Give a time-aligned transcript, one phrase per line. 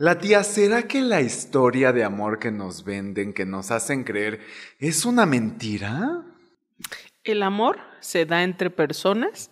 [0.00, 4.38] La tía, ¿será que la historia de amor que nos venden, que nos hacen creer,
[4.78, 6.24] es una mentira?
[7.24, 9.50] El amor se da entre personas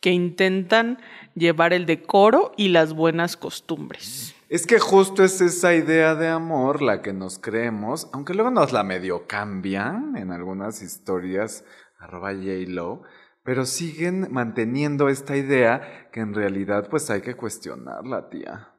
[0.00, 0.98] que intentan
[1.34, 4.36] llevar el decoro y las buenas costumbres.
[4.48, 8.72] Es que justo es esa idea de amor la que nos creemos, aunque luego nos
[8.72, 11.64] la medio cambian en algunas historias,
[11.98, 13.02] arroba J-Lo,
[13.42, 18.77] pero siguen manteniendo esta idea que en realidad pues hay que cuestionarla, tía.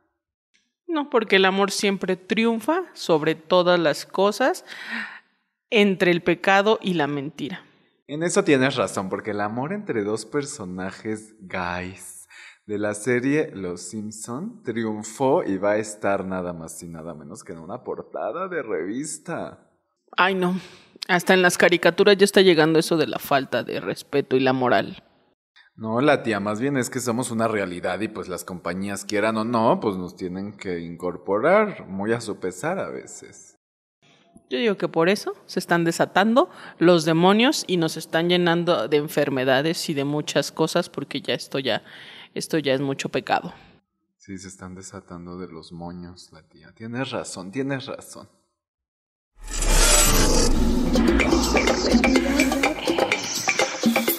[0.90, 4.66] No, porque el amor siempre triunfa sobre todas las cosas
[5.70, 7.64] entre el pecado y la mentira.
[8.08, 12.28] En eso tienes razón, porque el amor entre dos personajes guys
[12.66, 17.44] de la serie Los Simpson triunfó y va a estar nada más y nada menos
[17.44, 19.72] que en una portada de revista.
[20.18, 20.60] Ay, no.
[21.08, 24.54] Hasta en las caricaturas ya está llegando eso de la falta de respeto y la
[24.54, 25.04] moral.
[25.80, 29.38] No, la tía, más bien es que somos una realidad y pues las compañías quieran
[29.38, 33.58] o no, pues nos tienen que incorporar, muy a su pesar a veces.
[34.50, 38.98] Yo digo que por eso se están desatando los demonios y nos están llenando de
[38.98, 41.82] enfermedades y de muchas cosas porque ya esto ya
[42.34, 43.54] esto ya es mucho pecado.
[44.18, 46.74] Sí, se están desatando de los moños, la tía.
[46.74, 48.28] Tienes razón, tienes razón.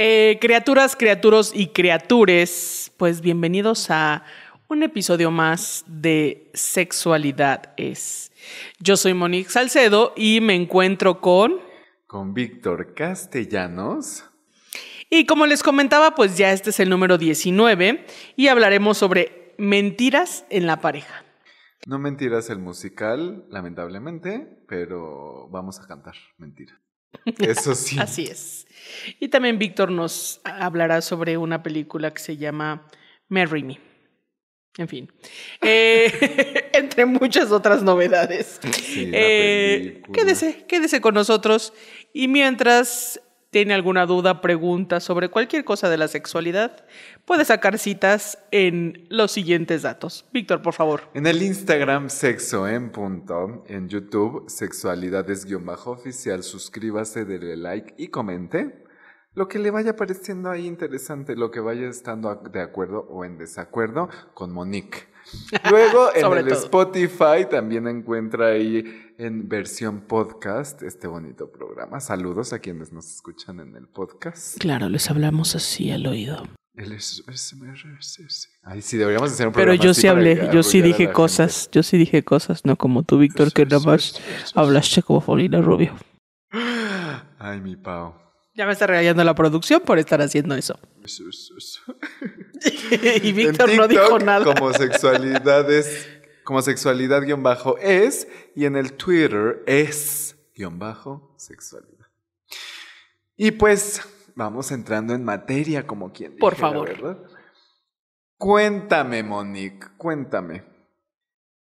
[0.00, 4.22] Eh, criaturas, criaturos y criatures, pues bienvenidos a
[4.68, 8.30] un episodio más de Sexualidad es.
[8.78, 11.56] Yo soy Monique Salcedo y me encuentro con...
[12.06, 14.24] Con Víctor Castellanos.
[15.10, 18.06] Y como les comentaba, pues ya este es el número 19
[18.36, 21.24] y hablaremos sobre mentiras en la pareja.
[21.86, 26.80] No mentiras el musical, lamentablemente, pero vamos a cantar mentira.
[27.38, 27.98] Eso sí.
[27.98, 28.66] Así es.
[29.20, 32.86] Y también Víctor nos hablará sobre una película que se llama
[33.28, 33.80] Marry Me.
[34.76, 35.12] En fin.
[35.60, 38.60] Eh, entre muchas otras novedades.
[38.72, 41.72] Sí, Eh, quédese, quédese con nosotros.
[42.12, 46.84] Y mientras tiene alguna duda, pregunta sobre cualquier cosa de la sexualidad,
[47.24, 50.26] puede sacar citas en los siguientes datos.
[50.32, 51.02] Víctor, por favor.
[51.14, 57.94] En el Instagram sexo en punto, en YouTube sexualidades guion bajo oficial, suscríbase, dele like
[57.96, 58.84] y comente
[59.34, 63.38] lo que le vaya pareciendo ahí interesante, lo que vaya estando de acuerdo o en
[63.38, 65.06] desacuerdo con Monique.
[65.70, 66.58] Luego en el todo.
[66.58, 71.98] Spotify también encuentra ahí en versión podcast este bonito programa.
[71.98, 74.58] Saludos a quienes nos escuchan en el podcast.
[74.58, 76.44] Claro, les hablamos así al oído.
[78.62, 81.68] Ay, sí, deberíamos hacer un Pero programa yo así sí hablé, yo sí dije cosas,
[81.72, 84.22] yo sí dije cosas, no como tú, Víctor, que nada más
[84.54, 85.96] hablaste como Paulina Rubio.
[87.40, 88.14] Ay, mi Pau.
[88.54, 90.78] Ya me está regañando la producción por estar haciendo eso.
[91.04, 91.82] Eso, eso, eso.
[93.22, 94.44] y Víctor no dijo nada.
[94.44, 96.08] Como sexualidad es,
[96.48, 102.06] como sexualidad guion bajo es, y en el Twitter es guion bajo sexualidad.
[103.36, 104.00] Y pues
[104.34, 106.88] vamos entrando en materia como quien Por dijera, favor.
[106.88, 107.18] ¿verdad?
[108.38, 110.64] Cuéntame, Monique, cuéntame.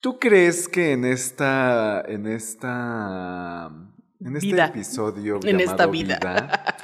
[0.02, 3.72] ¿Tú crees que en esta, en esta,
[4.20, 4.66] en este Vida.
[4.68, 6.76] episodio En esta vida.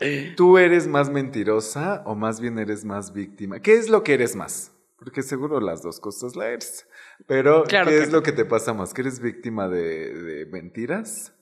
[0.38, 3.60] ¿Tú eres más mentirosa o más bien eres más víctima?
[3.60, 4.72] ¿Qué es lo que eres más?
[4.96, 6.86] Porque seguro las dos cosas la eres.
[7.26, 8.16] Pero, Claro ¿qué es no.
[8.16, 8.92] lo que te pasa más?
[8.94, 11.34] ¿Que eres víctima de, de mentiras?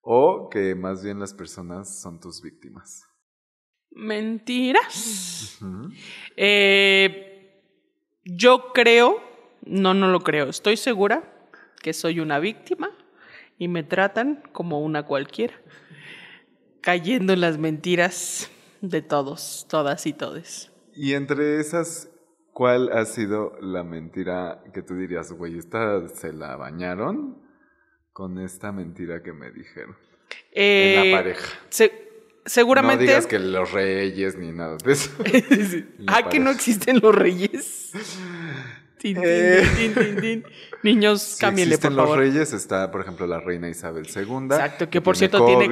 [0.00, 3.02] ¿O que más bien las personas son tus víctimas?
[3.90, 5.58] Mentiras.
[6.36, 7.62] Eh,
[8.24, 9.20] yo creo,
[9.64, 11.32] no, no lo creo, estoy segura
[11.82, 12.90] que soy una víctima
[13.58, 15.54] y me tratan como una cualquiera,
[16.82, 18.50] cayendo en las mentiras
[18.82, 20.70] de todos, todas y todes.
[20.94, 22.10] Y entre esas,
[22.56, 27.36] ¿cuál ha sido la mentira que tú dirías, güey, esta se la bañaron
[28.14, 29.94] con esta mentira que me dijeron?
[30.52, 31.46] en Eh, la pareja.
[31.68, 31.92] se-
[32.46, 33.04] seguramente.
[33.04, 35.10] No digas que los reyes ni nada de eso.
[36.06, 36.50] ah, que no pareja.
[36.52, 37.92] existen los reyes.
[38.98, 39.62] Tin, tin, Eh.
[39.76, 40.44] tin, tin, tin.
[40.82, 42.18] Niños, Si por existen los favor.
[42.20, 44.46] reyes, está, por ejemplo, la reina Isabel II.
[44.46, 45.68] Exacto, que por cierto tiene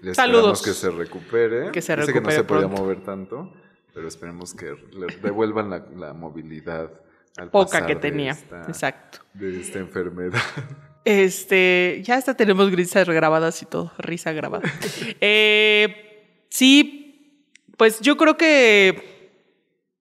[0.00, 0.62] Le Saludos.
[0.62, 1.70] que se recupere.
[1.70, 3.52] Que se Dice que no recupere se podía mover tanto,
[3.94, 6.90] pero esperemos que le devuelvan la, la movilidad
[7.36, 8.32] al Poca pasar que de tenía.
[8.32, 9.18] esta- Exacto.
[9.34, 10.40] de esta enfermedad.
[11.04, 14.62] Este, ya hasta tenemos risas grabadas y todo, risa grabada.
[15.20, 19.32] Eh, sí, pues yo creo que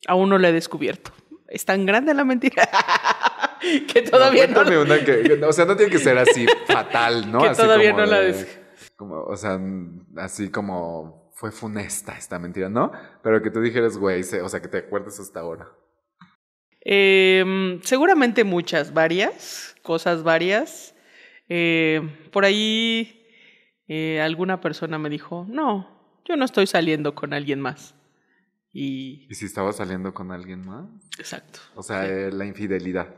[0.08, 1.12] aún no la he descubierto.
[1.48, 2.70] Es tan grande la mentira
[3.92, 7.42] que todavía no, cuéntame una que, o sea, no tiene que ser así fatal, ¿no?
[7.42, 8.48] Que así todavía como no la de-
[8.96, 9.60] como, o sea,
[10.18, 12.92] así como fue funesta esta mentira, ¿no?
[13.24, 15.68] Pero que tú dijeras, güey, o sea, que te acuerdes hasta ahora.
[16.86, 20.94] Eh, seguramente muchas, varias, cosas varias.
[21.50, 22.00] Eh,
[22.32, 23.26] por ahí
[23.88, 27.96] eh, alguna persona me dijo, no, yo no estoy saliendo con alguien más.
[28.72, 29.26] Y...
[29.28, 30.86] ¿Y si estaba saliendo con alguien más?
[31.18, 31.60] Exacto.
[31.74, 33.16] O sea, eh, la infidelidad.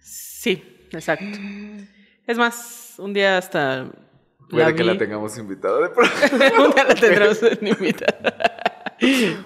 [0.00, 1.38] Sí, exacto.
[2.26, 3.92] Es más, un día hasta...
[4.54, 6.12] Puede que vi- la tengamos invitada de pronto.
[6.88, 8.34] la tendremos en invitada.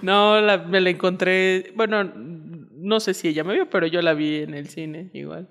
[0.03, 1.73] No, la- me la encontré...
[1.75, 5.49] Bueno, no sé si ella me vio, pero yo la vi en el cine igual.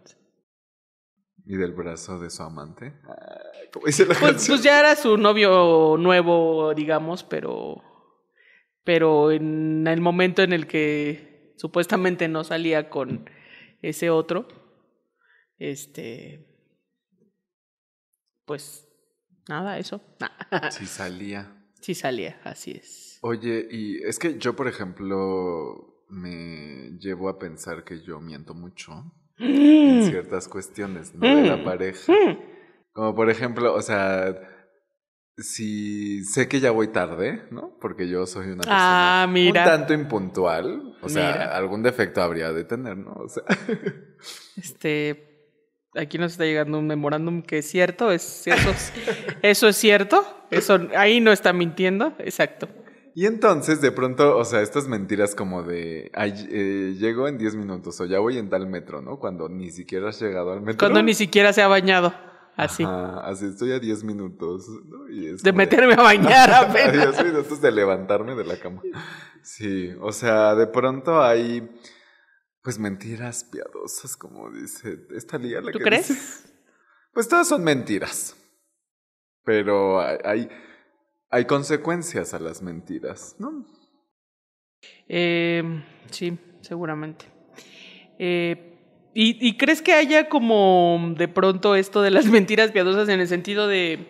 [1.45, 2.94] Y del brazo de su amante.
[3.07, 3.39] Ah,
[3.74, 4.56] Como dice la Pues, canción.
[4.57, 7.81] pues ya era su novio nuevo, digamos, pero.
[8.83, 13.30] Pero en el momento en el que supuestamente no salía con
[13.81, 14.48] ese otro,
[15.57, 16.45] este.
[18.45, 18.87] Pues
[19.49, 20.01] nada, eso.
[20.71, 21.53] Sí salía.
[21.81, 23.19] Sí salía, así es.
[23.21, 29.11] Oye, y es que yo, por ejemplo, me llevo a pensar que yo miento mucho
[29.38, 31.27] en ciertas cuestiones, ¿no?
[31.27, 32.11] De la pareja.
[32.94, 34.35] Como por ejemplo, o sea,
[35.38, 37.77] si sé que ya voy tarde, ¿no?
[37.79, 39.61] Porque yo soy una persona Ah, mira.
[39.63, 40.97] un tanto impuntual.
[41.03, 41.55] O sea, Mira.
[41.55, 43.13] algún defecto habría de tener, ¿no?
[43.13, 43.43] O sea,
[44.57, 45.26] Este.
[45.97, 48.94] Aquí nos está llegando un memorándum que es cierto, es, eso, es,
[49.41, 52.67] eso es cierto, eso ahí no está mintiendo, exacto.
[53.15, 57.55] y entonces de pronto, o sea, estas mentiras como de, ay, eh, llego en 10
[57.55, 59.17] minutos o ya voy en tal metro, ¿no?
[59.19, 60.77] Cuando ni siquiera has llegado al metro.
[60.77, 62.13] Cuando ni siquiera se ha bañado,
[62.55, 62.83] así.
[62.83, 65.09] Ajá, así estoy a 10 minutos, ¿no?
[65.09, 67.17] Y es De meterme a bañar a apenas.
[67.17, 68.81] 10 minutos de levantarme de la cama.
[69.41, 71.69] Sí, o sea, de pronto hay,
[72.67, 75.61] pues, mentiras piadosas, como dice esta liga.
[75.61, 76.09] La ¿Tú que crees?
[76.09, 76.49] dice.
[77.13, 78.35] Pues todas son mentiras.
[79.45, 80.49] Pero hay,
[81.29, 83.65] hay, consecuencias a las mentiras, ¿no?
[85.07, 85.63] Eh,
[86.11, 87.27] sí, seguramente.
[88.19, 93.21] Eh, ¿y, y crees que haya como de pronto esto de las mentiras piadosas en
[93.21, 94.09] el sentido de,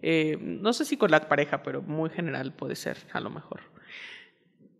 [0.00, 3.73] eh, no sé si con la pareja, pero muy general puede ser, a lo mejor.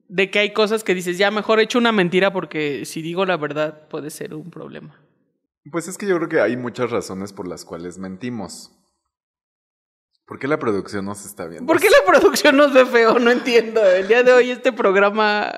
[0.08, 3.24] De que hay cosas que dices, ya mejor he hecho una mentira porque si digo
[3.24, 5.00] la verdad puede ser un problema.
[5.70, 8.72] Pues es que yo creo que hay muchas razones por las cuales mentimos.
[10.26, 11.66] ¿Por qué la producción nos está viendo?
[11.66, 13.18] ¿Por qué la producción nos ve feo?
[13.18, 13.84] No entiendo.
[13.84, 15.52] El día de hoy este programa...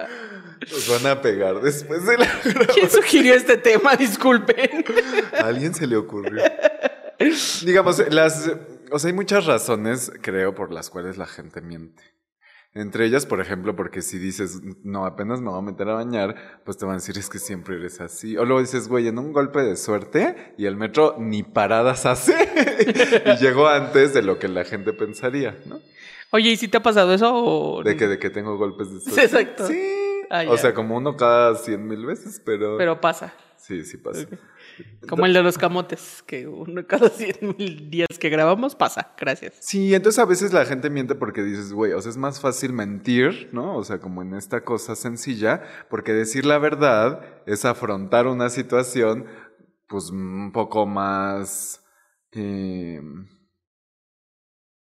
[0.70, 2.26] Nos van a pegar después de la
[2.74, 3.94] ¿Quién sugirió este tema?
[3.94, 4.84] Disculpen.
[5.38, 6.42] A alguien se le ocurrió.
[7.64, 8.50] Digamos, las,
[8.90, 12.02] o sea, hay muchas razones, creo, por las cuales la gente miente.
[12.76, 16.60] Entre ellas, por ejemplo, porque si dices, no, apenas me voy a meter a bañar,
[16.62, 18.36] pues te van a decir, es que siempre eres así.
[18.36, 22.34] O luego dices, güey, en un golpe de suerte y el metro ni paradas hace
[23.24, 25.80] y llegó antes de lo que la gente pensaría, ¿no?
[26.32, 27.34] Oye, ¿y si te ha pasado eso?
[27.34, 27.82] O...
[27.82, 29.22] De que, de que tengo golpes de suerte.
[29.22, 29.66] Exacto.
[29.68, 29.92] Sí.
[30.28, 32.76] Ah, o sea, como uno cada cien mil veces, pero...
[32.76, 33.32] Pero pasa.
[33.56, 34.26] Sí, sí pasa.
[35.08, 39.14] Como el de los camotes, que uno cada 100 mil días que grabamos pasa.
[39.18, 39.54] Gracias.
[39.60, 42.72] Sí, entonces a veces la gente miente porque dices, güey, o sea, es más fácil
[42.72, 43.76] mentir, ¿no?
[43.76, 49.26] O sea, como en esta cosa sencilla, porque decir la verdad es afrontar una situación,
[49.88, 51.82] pues un poco más...
[52.32, 53.00] eh,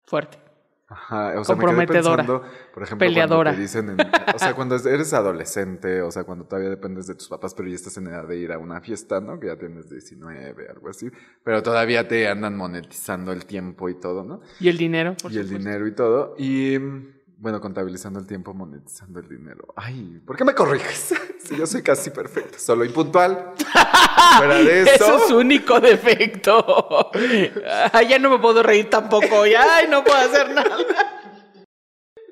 [0.04, 0.49] Fuerte.
[0.92, 2.24] Ajá, o sea, me quedé Comprometedora.
[2.24, 2.44] pensando,
[2.74, 3.52] por ejemplo, Peleadora.
[3.52, 7.14] cuando te dicen, en- o sea, cuando eres adolescente, o sea, cuando todavía dependes de
[7.16, 9.40] tus papás, pero ya estás en edad de ir a una fiesta, ¿no?
[9.40, 11.12] Que ya tienes 19, algo así,
[11.44, 14.42] pero todavía te andan monetizando el tiempo y todo, ¿no?
[14.60, 15.16] ¿Y el dinero?
[15.22, 16.34] por y el dinero y todo.
[16.40, 19.74] Y mm, bueno, contabilizando el tiempo, monetizando el dinero.
[19.78, 21.16] Ay, ¿por qué me corriges?
[21.40, 23.54] si yo soy casi perfecto, solo impuntual.
[24.38, 24.92] Fuera de eso.
[24.94, 27.12] Eso es su único defecto.
[27.94, 29.46] Ay, ya no me puedo reír tampoco.
[29.46, 30.78] Ya, ay, no puedo hacer nada.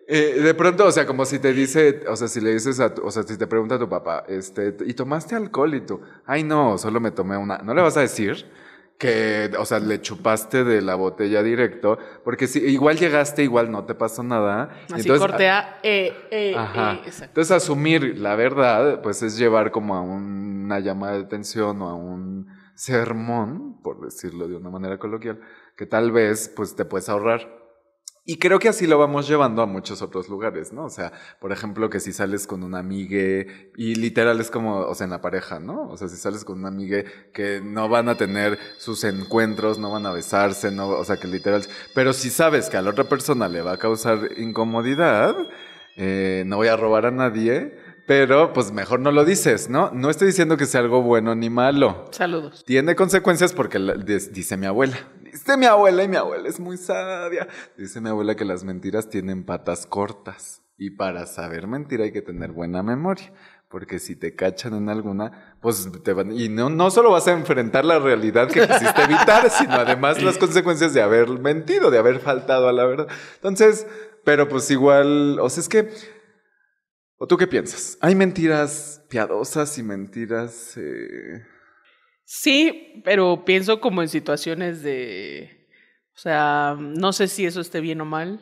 [0.07, 2.93] eh, de pronto, o sea, como si te dice, o sea, si le dices a
[2.93, 5.73] tu, o sea, si te pregunta a tu papá, este, ¿y tomaste alcohol?
[5.73, 7.59] Y tú, ay, no, solo me tomé una.
[7.59, 8.45] ¿No le vas a decir?
[8.97, 13.85] Que, o sea, le chupaste de la botella directo, porque si igual llegaste, igual no
[13.85, 14.69] te pasó nada.
[14.85, 15.79] Así Entonces, cortea.
[15.83, 16.93] Eh, eh, Ajá.
[16.93, 17.25] eh, exacto.
[17.25, 21.93] Entonces asumir la verdad, pues es llevar como a una llamada de atención o a
[21.93, 25.41] un sermón, por decirlo de una manera coloquial,
[25.75, 27.56] que tal vez pues te puedes ahorrar.
[28.29, 30.83] Y creo que así lo vamos llevando a muchos otros lugares, ¿no?
[30.83, 34.93] O sea, por ejemplo, que si sales con una amigue y literal es como, o
[34.95, 35.87] sea, en la pareja, ¿no?
[35.89, 39.91] O sea, si sales con una amigue que no van a tener sus encuentros, no
[39.91, 41.63] van a besarse, no, o sea, que literal,
[41.95, 45.33] pero si sabes que a la otra persona le va a causar incomodidad,
[45.95, 49.91] eh, no voy a robar a nadie, pero pues mejor no lo dices, ¿no?
[49.91, 52.05] No estoy diciendo que sea algo bueno ni malo.
[52.11, 52.63] Saludos.
[52.65, 54.97] Tiene consecuencias porque la- dice mi abuela.
[55.37, 57.47] Dice mi abuela y mi abuela es muy sabia.
[57.77, 60.63] Dice mi abuela que las mentiras tienen patas cortas.
[60.79, 63.31] Y para saber mentir hay que tener buena memoria.
[63.69, 66.31] Porque si te cachan en alguna, pues te van...
[66.31, 70.39] Y no, no solo vas a enfrentar la realidad que quisiste evitar, sino además las
[70.39, 73.07] consecuencias de haber mentido, de haber faltado a la verdad.
[73.35, 73.85] Entonces,
[74.23, 75.91] pero pues igual, o sea, es que...
[77.17, 77.99] ¿O tú qué piensas?
[78.01, 80.77] ¿Hay mentiras piadosas y mentiras...
[80.77, 81.45] eh,
[82.29, 85.65] Sí, pero pienso como en situaciones de,
[86.13, 88.41] o sea, no sé si eso esté bien o mal,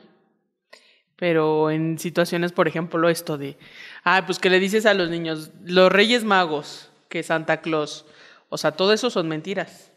[1.15, 3.57] pero en situaciones, por ejemplo, esto de,
[4.03, 8.07] ah, pues que le dices a los niños, los Reyes Magos, que Santa Claus,
[8.49, 9.91] o sea, todo eso son mentiras.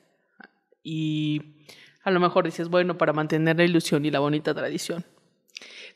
[0.83, 1.65] Y
[2.03, 5.07] a lo mejor dices, bueno, para mantener la ilusión y la bonita tradición.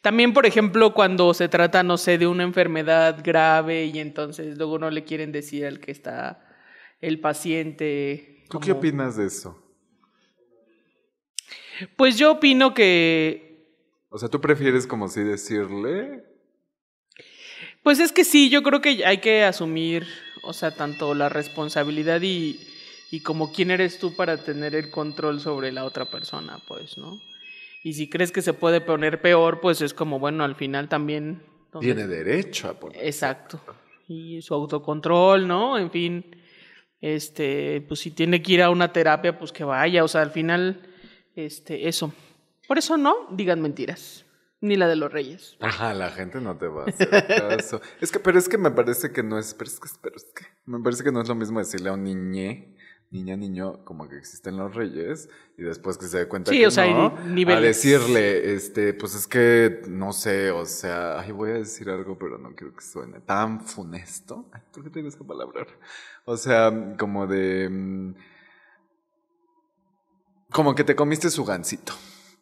[0.00, 4.78] También, por ejemplo, cuando se trata, no sé, de una enfermedad grave y entonces luego
[4.78, 6.51] no le quieren decir al que está
[7.02, 8.44] el paciente.
[8.48, 9.58] ¿Tú qué opinas de eso?
[11.96, 13.66] Pues yo opino que,
[14.10, 16.24] O sea, ¿tú prefieres como si decirle?
[17.82, 20.06] pues es que sí, yo creo que hay que asumir,
[20.44, 22.60] o sea, tanto la responsabilidad y,
[23.10, 27.18] y como quién eres tú para tener el control sobre la otra persona, pues, ¿no?
[27.82, 31.42] Y si crees que se puede poner peor, pues es como, bueno, al final también...
[31.72, 33.04] ¿dónde- Tiene derecho a poner.
[33.04, 33.58] Exacto.
[34.06, 35.76] Y su autocontrol, ¿no?
[35.78, 36.36] En fin,
[37.02, 40.04] este, pues si tiene que ir a una terapia, pues que vaya.
[40.04, 40.80] O sea, al final,
[41.36, 42.14] este, eso.
[42.66, 44.24] Por eso no digan mentiras.
[44.60, 45.56] Ni la de los reyes.
[45.58, 47.08] Ajá, la gente no te va a hacer
[47.58, 47.80] caso.
[48.00, 50.24] es que, pero es que me parece que no es, pero es que, pero es
[50.24, 52.71] que, me parece que no es lo mismo decirle a un niñe,
[53.12, 55.28] niña, niño, como que existen los reyes,
[55.58, 59.14] y después que se dé cuenta Sí, que o sea, no, a decirle, este, pues
[59.14, 62.82] es que, no sé, o sea, ay, voy a decir algo, pero no quiero que
[62.82, 64.48] suene tan funesto.
[64.52, 65.66] Ay, ¿por qué tengo esa palabra?
[66.24, 68.14] O sea, como de, mm,
[70.50, 71.92] como que te comiste su gansito.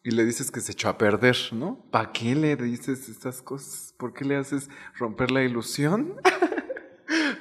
[0.03, 1.85] Y le dices que se echó a perder, ¿no?
[1.91, 3.93] ¿Para qué le dices estas cosas?
[3.97, 6.15] ¿Por qué le haces romper la ilusión?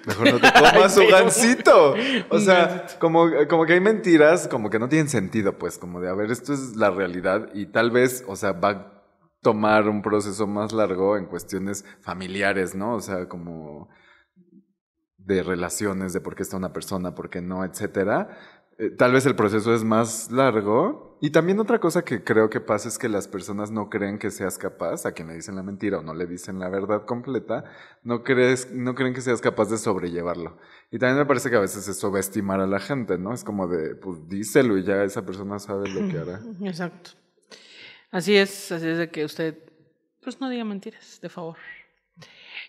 [0.07, 1.95] Mejor no te comas su gansito.
[2.28, 6.09] O sea, como, como que hay mentiras como que no tienen sentido, pues, como de,
[6.09, 9.00] a ver, esto es la realidad y tal vez, o sea, va a
[9.42, 12.95] tomar un proceso más largo en cuestiones familiares, ¿no?
[12.95, 13.88] O sea, como
[15.16, 18.37] de relaciones, de por qué está una persona, por qué no, etcétera.
[18.78, 21.10] Eh, tal vez el proceso es más largo.
[21.23, 24.31] Y también otra cosa que creo que pasa es que las personas no creen que
[24.31, 27.65] seas capaz, a quien le dicen la mentira o no le dicen la verdad completa,
[28.03, 30.57] no, crees, no creen que seas capaz de sobrellevarlo.
[30.91, 33.35] Y también me parece que a veces es subestimar a la gente, ¿no?
[33.35, 36.41] Es como de, pues díselo y ya esa persona sabe lo que hará.
[36.62, 37.11] Exacto.
[38.11, 39.59] Así es, así es de que usted,
[40.23, 41.59] pues no diga mentiras, de favor.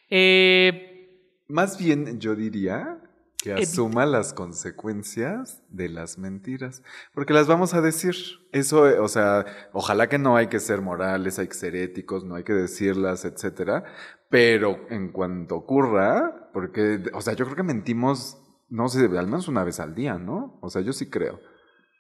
[0.10, 3.00] Eh, Más bien yo diría
[3.42, 6.84] que asuma las consecuencias de las mentiras,
[7.14, 8.16] porque las vamos a decir.
[8.52, 12.24] Eso, eh, o sea, ojalá que no hay que ser morales, hay que ser éticos,
[12.24, 13.84] no hay que decirlas, etcétera.
[14.30, 18.38] Pero en cuanto ocurra, porque, o sea, yo creo que mentimos,
[18.70, 20.60] no sé, al menos una vez al día, ¿no?
[20.62, 21.40] O sea, yo sí creo.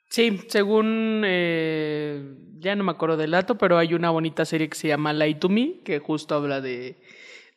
[0.10, 4.77] Sí, según, eh, ya no me acuerdo del dato, pero hay una bonita serie que
[4.77, 7.01] se llama Lie to Me, que justo habla de,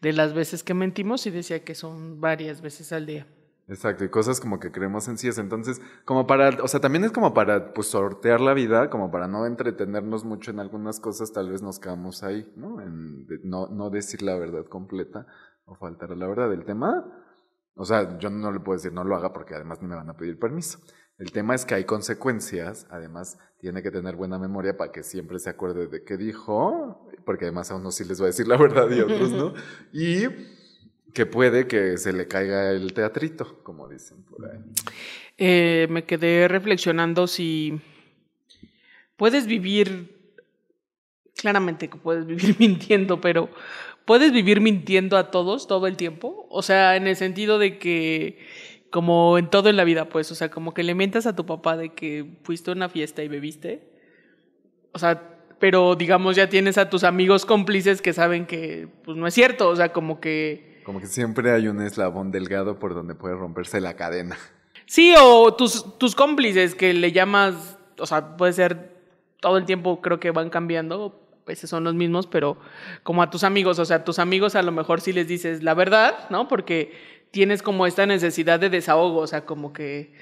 [0.00, 3.26] de las veces que mentimos y decía que son varias veces al día.
[3.66, 5.38] Exacto, y cosas como que creemos sencillas.
[5.38, 9.26] Entonces, como para, o sea, también es como para pues sortear la vida, como para
[9.26, 12.80] no entretenernos mucho en algunas cosas, tal vez nos quedamos ahí, ¿no?
[12.82, 15.26] En no, no decir la verdad completa
[15.64, 16.52] o faltar a la verdad.
[16.52, 17.04] El tema,
[17.74, 20.10] o sea, yo no le puedo decir no lo haga porque además ni me van
[20.10, 20.78] a pedir permiso.
[21.16, 25.38] El tema es que hay consecuencias, además tiene que tener buena memoria para que siempre
[25.38, 28.56] se acuerde de qué dijo, porque además a unos sí les va a decir la
[28.58, 29.54] verdad y a otros no.
[29.92, 30.26] Y
[31.14, 34.58] que puede que se le caiga el teatrito, como dicen por ahí.
[35.38, 37.80] Eh, me quedé reflexionando si
[39.16, 40.10] puedes vivir,
[41.36, 43.48] claramente que puedes vivir mintiendo, pero
[44.04, 46.46] ¿puedes vivir mintiendo a todos todo el tiempo?
[46.50, 48.38] O sea, en el sentido de que,
[48.90, 51.46] como en todo en la vida, pues, o sea, como que le mientas a tu
[51.46, 53.88] papá de que fuiste a una fiesta y bebiste.
[54.92, 55.30] O sea,
[55.60, 59.68] pero digamos ya tienes a tus amigos cómplices que saben que pues no es cierto,
[59.68, 60.73] o sea, como que...
[60.84, 64.36] Como que siempre hay un eslabón delgado por donde puede romperse la cadena.
[64.86, 68.94] Sí, o tus, tus cómplices que le llamas, o sea, puede ser
[69.40, 72.56] todo el tiempo, creo que van cambiando a veces son los mismos, pero
[73.02, 75.62] como a tus amigos, o sea, a tus amigos a lo mejor sí les dices
[75.62, 76.48] la verdad, ¿no?
[76.48, 76.92] Porque
[77.30, 80.14] tienes como esta necesidad de desahogo, o sea, como que,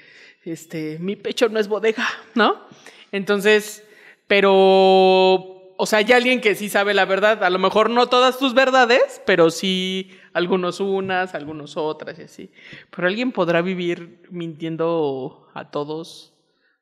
[0.43, 2.67] este, mi pecho no es bodega, ¿no?
[3.13, 3.85] Entonces,
[4.27, 8.37] pero, o sea, hay alguien que sí sabe la verdad, a lo mejor no todas
[8.37, 12.51] tus verdades, pero sí algunos unas, algunos otras y así.
[12.95, 16.33] Pero alguien podrá vivir mintiendo a todos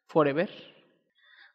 [0.08, 0.50] forever.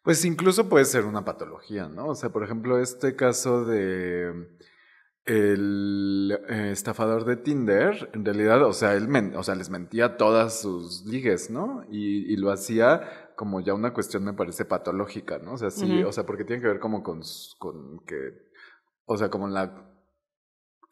[0.03, 2.09] Pues incluso puede ser una patología, ¿no?
[2.09, 4.47] O sea, por ejemplo, este caso de
[5.25, 10.61] el eh, estafador de Tinder, en realidad, o sea, él o sea, les mentía todas
[10.61, 11.85] sus ligues, ¿no?
[11.91, 15.55] Y, y, lo hacía como ya una cuestión, me parece, patológica, ¿no?
[15.55, 17.23] O sea, sí, o sea, porque tiene que ver como con,
[17.59, 18.47] con que,
[19.05, 19.96] o sea, como la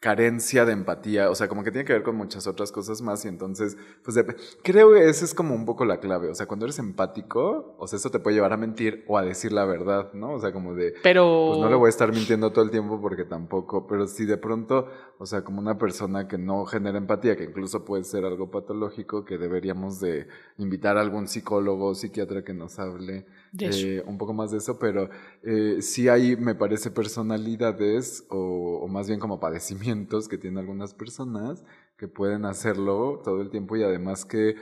[0.05, 3.25] carencia de empatía, o sea, como que tiene que ver con muchas otras cosas más
[3.25, 4.15] y entonces, pues
[4.61, 7.87] creo que esa es como un poco la clave, o sea, cuando eres empático, o
[7.87, 10.33] sea, eso te puede llevar a mentir o a decir la verdad, ¿no?
[10.33, 11.47] O sea, como de, pero...
[11.47, 14.37] pues no le voy a estar mintiendo todo el tiempo porque tampoco, pero si de
[14.37, 18.51] pronto, o sea, como una persona que no genera empatía, que incluso puede ser algo
[18.51, 20.27] patológico, que deberíamos de
[20.59, 23.25] invitar a algún psicólogo o psiquiatra que nos hable
[23.59, 25.09] eh, un poco más de eso, pero
[25.43, 30.93] eh, sí hay, me parece, personalidades o, o, más bien como padecimientos que tienen algunas
[30.93, 31.63] personas
[31.97, 34.55] que pueden hacerlo todo el tiempo y además que,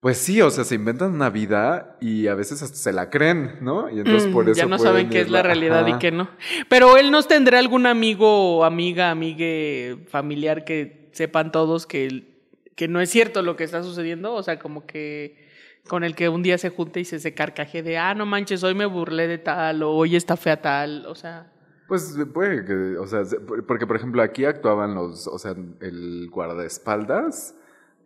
[0.00, 3.56] pues sí, o sea, se inventan una vida y a veces hasta se la creen,
[3.60, 3.90] ¿no?
[3.90, 4.60] Y entonces por Mm, eso...
[4.60, 6.30] ya no saben qué es la realidad y qué no.
[6.68, 12.38] Pero él nos tendrá algún amigo amiga, amigue, familiar que sepan todos que,
[12.76, 14.34] que no es cierto lo que está sucediendo.
[14.34, 15.47] O sea, como que
[15.88, 18.62] con el que un día se junte y se, se carcaje de, ah, no manches,
[18.62, 21.50] hoy me burlé de tal, o hoy está fea tal, o sea.
[21.88, 26.28] Pues puede que, o sea, se- porque por ejemplo aquí actuaban los, o sea, el
[26.30, 27.54] guardaespaldas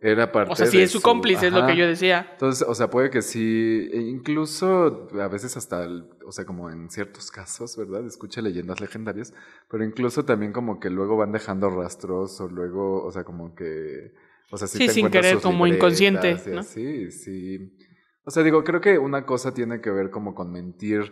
[0.01, 2.27] era parte O sea, sí es su cómplice, es lo que yo decía.
[2.33, 6.69] Entonces, o sea, puede que sí, e incluso a veces hasta, el- o sea, como
[6.69, 8.05] en ciertos casos, ¿verdad?
[8.05, 9.33] Escucha leyendas legendarias,
[9.69, 14.13] pero incluso también como que luego van dejando rastros o luego, o sea, como que,
[14.53, 16.59] o sea, si Sí, te sin querer, como inconsciente, ¿no?
[16.59, 17.75] así, sí.
[18.23, 21.11] O sea, digo, creo que una cosa tiene que ver como con mentir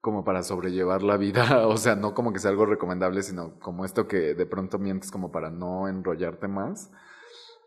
[0.00, 3.84] como para sobrellevar la vida, o sea, no como que sea algo recomendable, sino como
[3.84, 6.90] esto que de pronto mientes como para no enrollarte más.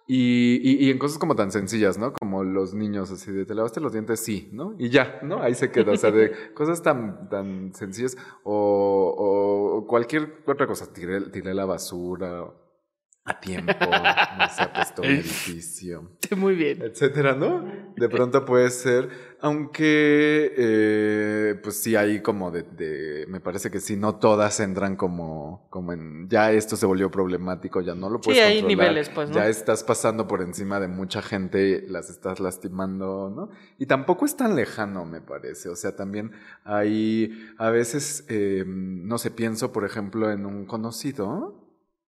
[0.08, 2.12] Y, y, y en cosas como tan sencillas, ¿no?
[2.12, 4.20] Como los niños, así de, ¿te lavaste los dientes?
[4.20, 4.76] Sí, ¿no?
[4.78, 5.42] Y ya, ¿no?
[5.42, 10.92] Ahí se queda, o sea, de cosas tan, tan sencillas o, o cualquier otra cosa,
[10.92, 12.44] tiré, tiré la basura
[13.26, 16.82] a tiempo, no se apestó mi edificio Muy bien.
[16.82, 17.64] etcétera, ¿no?
[17.96, 19.08] De pronto puede ser,
[19.40, 24.96] aunque eh, pues sí hay como de, de- me parece que sí, no todas entran
[24.98, 28.88] como, como en, ya esto se volvió problemático, ya no lo Sí, puedes hay controlar,
[28.88, 29.36] niveles, pues, ¿no?
[29.36, 33.50] ya estás pasando por encima de mucha gente, las estás lastimando, ¿no?
[33.78, 36.32] Y tampoco es tan lejano, me parece, o sea, también
[36.66, 41.63] hay, a veces, eh, no sé, pienso, por ejemplo, en un conocido,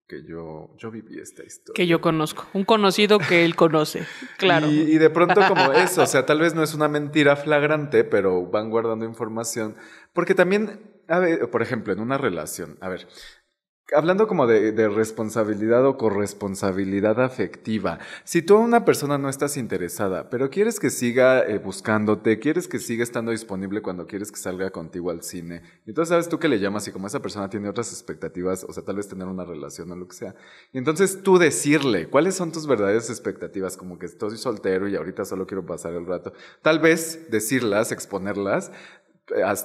[0.08, 1.74] que yo, yo viví esta historia.
[1.76, 2.46] Que yo conozco.
[2.54, 4.06] Un conocido que él conoce.
[4.38, 4.68] Claro.
[4.68, 8.04] Y, y de pronto como eso, o sea, tal vez no es una mentira flagrante,
[8.04, 9.76] pero van guardando información.
[10.14, 13.08] Porque también, a ver, por ejemplo, en una relación, a ver,
[13.94, 20.30] hablando como de, responsabilidad o corresponsabilidad afectiva, si tú a una persona no estás interesada,
[20.30, 24.72] pero quieres que siga eh, buscándote, quieres que siga estando disponible cuando quieres que salga
[24.72, 27.70] contigo al cine, y entonces sabes tú que le llamas y como esa persona tiene
[27.70, 30.36] otras expectativas, o sea, tal vez tener una relación o lo que sea,
[30.74, 35.26] y entonces tú decirle cuáles son tus verdaderas expectativas, como que estoy soltero y ahorita
[35.26, 38.72] solo quiero pasar el rato, tal vez decirlas, exponerlas, as-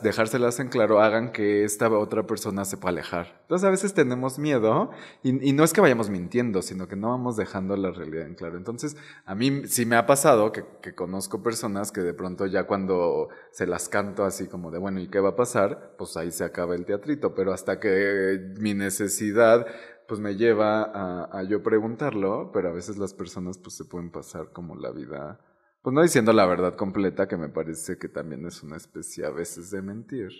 [0.03, 3.41] dejárselas en claro hagan que esta otra persona se pueda alejar.
[3.43, 4.91] Entonces a veces tenemos miedo
[5.23, 8.57] y, no es que vayamos mintiendo, sino que no vamos dejando la realidad en claro.
[8.57, 13.29] Entonces a mí sí me ha pasado que, conozco personas que de pronto ya cuando
[13.53, 15.95] se las canto así como de, bueno, ¿y qué va a pasar?
[15.99, 19.67] Pues ahí se acaba el teatrito, pero hasta que mi necesidad
[20.09, 24.11] pues me lleva a, a yo preguntarlo, pero a veces las personas pues se pueden
[24.11, 25.39] pasar como la vida
[25.83, 29.31] pues no diciendo la verdad completa, que me parece que también es una especie a
[29.31, 30.31] veces de mentir.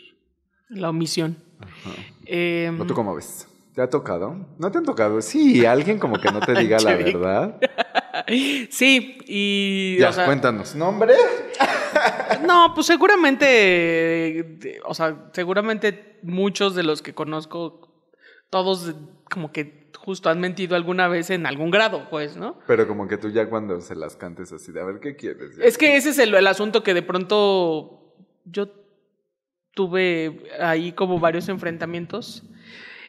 [0.69, 1.37] La omisión.
[1.59, 1.91] Ajá.
[2.27, 3.49] Eh, ¿No tú cómo ves?
[3.75, 4.47] ¿Te ha tocado?
[4.59, 5.21] ¿No te han tocado?
[5.23, 7.59] Sí, alguien como que no te diga la verdad.
[8.71, 9.97] sí, y.
[9.99, 10.75] Ya, o sea, cuéntanos.
[10.75, 11.15] ¿Nombre?
[12.47, 14.81] No, pues seguramente.
[14.87, 17.90] O sea, seguramente muchos de los que conozco,
[18.51, 18.95] todos
[19.31, 22.59] como que justo han mentido alguna vez en algún grado, pues, ¿no?
[22.67, 25.57] Pero como que tú ya cuando se las cantes así de, a ver, ¿qué quieres?
[25.57, 28.69] Ya Es que ese es el, el asunto que de pronto yo
[29.75, 32.43] tuve ahí como varios enfrentamientos.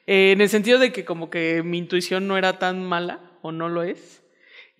[0.06, 3.52] Eh, en el sentido de que como que mi intuición no era tan mala, o
[3.52, 4.24] no lo es.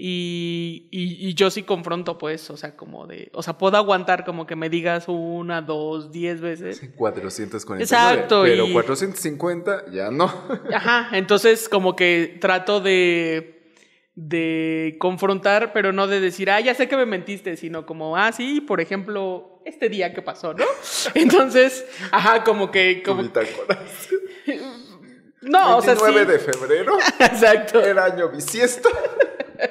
[0.04, 4.26] Y, y, y yo sí confronto, pues, o sea, como de, o sea, puedo aguantar
[4.26, 6.82] como que me digas una, dos, diez veces.
[6.98, 7.84] 449.
[7.84, 10.26] Exacto, Pero y- 450 ya no.
[10.74, 13.76] Ajá, entonces como que trato de,
[14.16, 18.32] de confrontar, pero no de decir, ah, ya sé que me mentiste, sino como, ah,
[18.32, 20.66] sí, por ejemplo, este día que pasó, ¿no?
[21.14, 23.22] Entonces, ajá, como que, como,
[25.42, 26.02] no, o sea, sí.
[26.04, 26.98] 29 de febrero.
[27.20, 27.86] Exacto.
[27.86, 28.90] Era año bisiesto.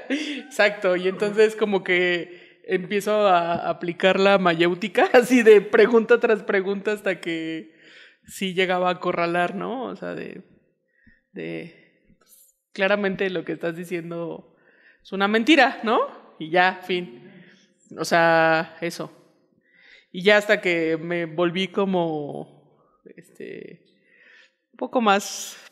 [0.08, 6.92] Exacto, y entonces como que empiezo a aplicar la mayéutica, así de pregunta tras pregunta
[6.92, 7.74] hasta que
[8.26, 9.84] sí llegaba a acorralar, ¿no?
[9.84, 10.42] O sea, de,
[11.32, 14.56] de pues, claramente lo que estás diciendo
[15.02, 15.98] es una mentira, ¿no?
[16.38, 17.30] Y ya, fin.
[17.98, 19.12] O sea, eso.
[20.12, 23.84] Y ya hasta que me volví como, este,
[24.72, 25.69] un poco más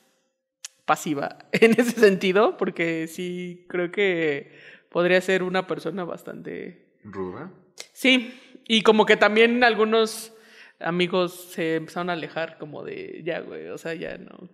[0.88, 4.58] pasiva en ese sentido, porque sí creo que
[4.90, 6.96] podría ser una persona bastante...
[7.04, 7.52] Ruda.
[7.92, 8.34] Sí,
[8.66, 10.34] y como que también algunos
[10.80, 14.48] amigos se empezaron a alejar como de, ya, güey, o sea, ya no.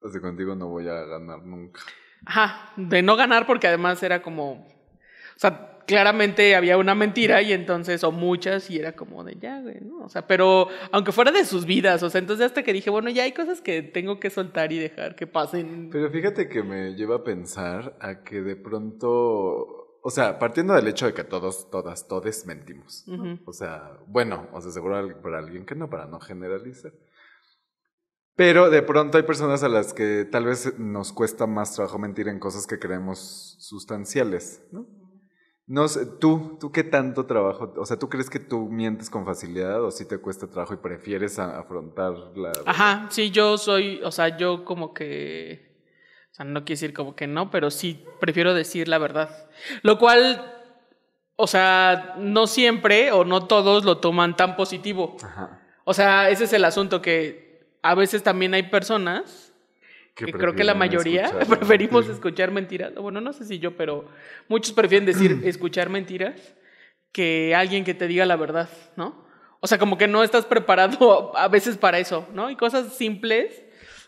[0.00, 1.80] O sea, contigo no voy a ganar nunca.
[2.24, 7.52] Ajá, de no ganar porque además era como, o sea, claramente había una mentira y
[7.52, 10.00] entonces, o muchas, y era como de ya, güey, ¿no?
[10.00, 13.08] O sea, pero aunque fuera de sus vidas, o sea, entonces hasta que dije, bueno,
[13.10, 15.88] ya hay cosas que tengo que soltar y dejar que pasen.
[15.90, 19.08] Pero fíjate que me lleva a pensar a que de pronto,
[20.02, 23.04] o sea, partiendo del hecho de que todos, todas, todes mentimos.
[23.44, 26.92] O sea, bueno, o sea, seguro para alguien que no, para no generalizar.
[28.34, 32.28] Pero de pronto hay personas a las que tal vez nos cuesta más trabajo mentir
[32.28, 35.05] en cosas que creemos sustanciales, ¿no?
[35.68, 39.26] No sé, tú, tú qué tanto trabajo, o sea, ¿tú crees que tú mientes con
[39.26, 42.52] facilidad o si te cuesta trabajo y prefieres afrontar la...
[42.66, 45.76] Ajá, sí, yo soy, o sea, yo como que,
[46.30, 49.48] o sea, no quiero decir como que no, pero sí prefiero decir la verdad.
[49.82, 50.54] Lo cual,
[51.34, 55.16] o sea, no siempre o no todos lo toman tan positivo.
[55.20, 55.62] Ajá.
[55.84, 59.45] O sea, ese es el asunto que a veces también hay personas
[60.16, 62.14] que creo que la mayoría escuchar preferimos mentir.
[62.14, 62.94] escuchar mentiras.
[62.94, 64.08] Bueno, no sé si yo, pero
[64.48, 66.56] muchos prefieren decir escuchar mentiras
[67.12, 69.26] que alguien que te diga la verdad, ¿no?
[69.60, 72.50] O sea, como que no estás preparado a veces para eso, ¿no?
[72.50, 73.64] Y cosas simples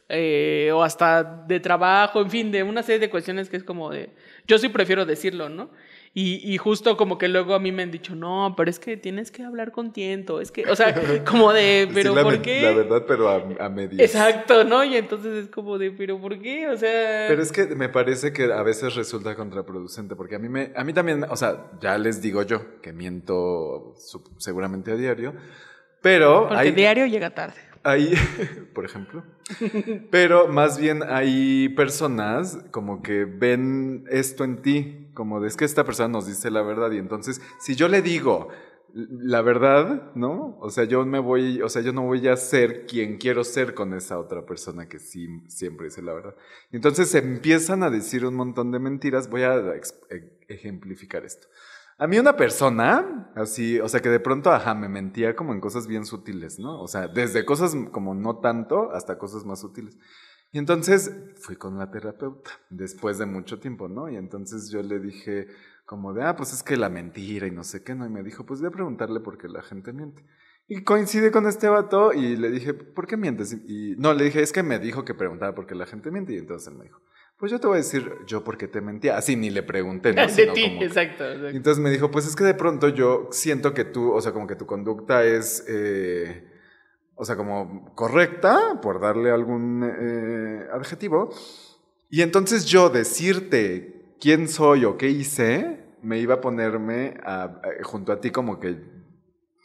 [0.09, 3.91] eh, o hasta de trabajo, en fin, de una serie de cuestiones que es como
[3.91, 4.11] de,
[4.47, 5.71] yo sí prefiero decirlo, ¿no?
[6.15, 8.97] Y, y justo como que luego a mí me han dicho, no, pero es que
[8.97, 10.95] tienes que hablar con tiento, es que, o sea,
[11.25, 12.63] como de, Sí, pero la, ¿por qué?
[12.63, 14.01] La verdad, pero a, a medias.
[14.01, 14.83] Exacto, ¿no?
[14.85, 16.69] Y entonces es como de, pero ¿por qué?
[16.69, 17.27] O sea...
[17.29, 20.85] Pero es que me parece que a veces resulta contraproducente, porque a mí, me, a
[20.85, 23.95] mí también, o sea, ya les digo yo que miento
[24.39, 25.35] seguramente a diario,
[26.01, 27.61] pero Porque hay, diario llega tarde.
[27.85, 28.15] Hay,
[28.75, 29.23] por ejemplo,
[30.11, 35.65] pero más bien hay personas como que ven esto en ti, como de es que
[35.65, 38.49] esta persona nos dice la verdad y entonces si yo le digo
[38.95, 40.57] la verdad, ¿no?
[40.61, 43.75] O sea, yo me voy, o sea, yo no voy a ser quien quiero ser
[43.75, 46.35] con esa otra persona que sí siempre dice la verdad.
[46.73, 49.29] Entonces empiezan a decir un montón de mentiras.
[49.29, 51.49] Voy a e- ejemplificar esto.
[52.01, 55.61] A mí una persona, así, o sea, que de pronto, ajá, me mentía como en
[55.61, 56.81] cosas bien sutiles, ¿no?
[56.81, 59.99] O sea, desde cosas como no tanto hasta cosas más sutiles.
[60.53, 64.09] Y entonces fui con la terapeuta después de mucho tiempo, ¿no?
[64.09, 65.49] Y entonces yo le dije
[65.85, 68.07] como de, ah, pues es que la mentira y no sé qué, ¿no?
[68.07, 70.25] Y me dijo, pues voy a preguntarle por qué la gente miente.
[70.69, 73.53] Y coincide con este vato y le dije, ¿por qué mientes?
[73.67, 76.35] Y no, le dije, es que me dijo que preguntara por qué la gente miente.
[76.35, 77.01] Y entonces él me dijo,
[77.39, 79.17] pues yo te voy a decir yo por qué te mentía.
[79.17, 80.27] Así ni le pregunté, ¿no?
[80.27, 81.25] de ti, como exacto.
[81.25, 81.49] exacto.
[81.49, 84.47] entonces me dijo, pues es que de pronto yo siento que tú, o sea, como
[84.47, 86.45] que tu conducta es, eh,
[87.15, 91.31] o sea, como correcta, por darle algún eh, adjetivo.
[92.11, 97.61] Y entonces yo decirte quién soy o qué hice, me iba a ponerme a- a-
[97.85, 98.79] junto a ti como que,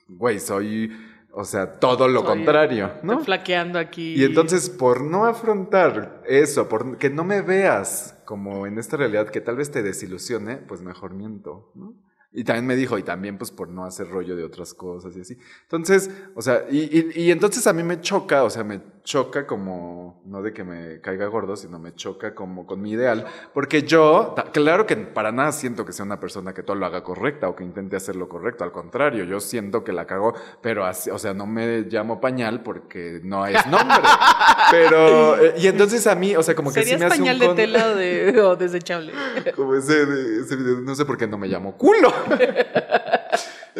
[0.07, 0.91] güey, soy,
[1.36, 3.13] o sea, todo lo Soy- contrario, ¿no?
[3.13, 4.13] Estoy flaqueando aquí.
[4.15, 9.30] Y entonces, por no afrontar eso, por que no me veas como en esta realidad
[9.30, 11.93] que tal vez te desilusione, pues mejor miento, ¿no?
[12.36, 15.22] Y también me dijo, y también pues por no hacer rollo de otras cosas y
[15.22, 15.38] así.
[15.63, 16.80] Entonces, o sea, y,
[17.15, 20.63] y- y entonces a mí me choca, o sea, me choca como, no de que
[20.63, 25.31] me caiga gordo, sino me choca como con mi ideal, porque yo, claro que para
[25.33, 28.29] nada siento que sea una persona que todo lo haga correcta o que intente hacerlo
[28.29, 32.21] correcto, al contrario, yo siento que la cago, pero así, o sea, no me llamo
[32.21, 33.97] pañal porque no es nombre.
[34.71, 37.35] Pero, eh, y entonces a mí, o sea, como que sí ¿Serías me hace pañal
[37.35, 39.11] un de con- tela o, de, o desechable?
[39.55, 42.11] como ese, de- ese video, no sé por qué no me llamo culo.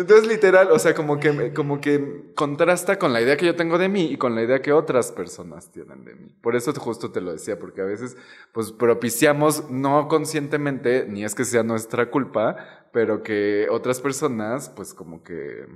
[0.04, 3.78] Entonces, literal, o sea, como que, como que contrasta con la idea que yo tengo
[3.78, 6.36] de mí y con la idea que otras personas tienen de mí.
[6.42, 8.18] Por eso justo te lo decía, porque a veces,
[8.52, 14.94] pues, propiciamos, no conscientemente, ni es que sea nuestra culpa, pero que otras personas, pues,
[14.94, 15.68] como que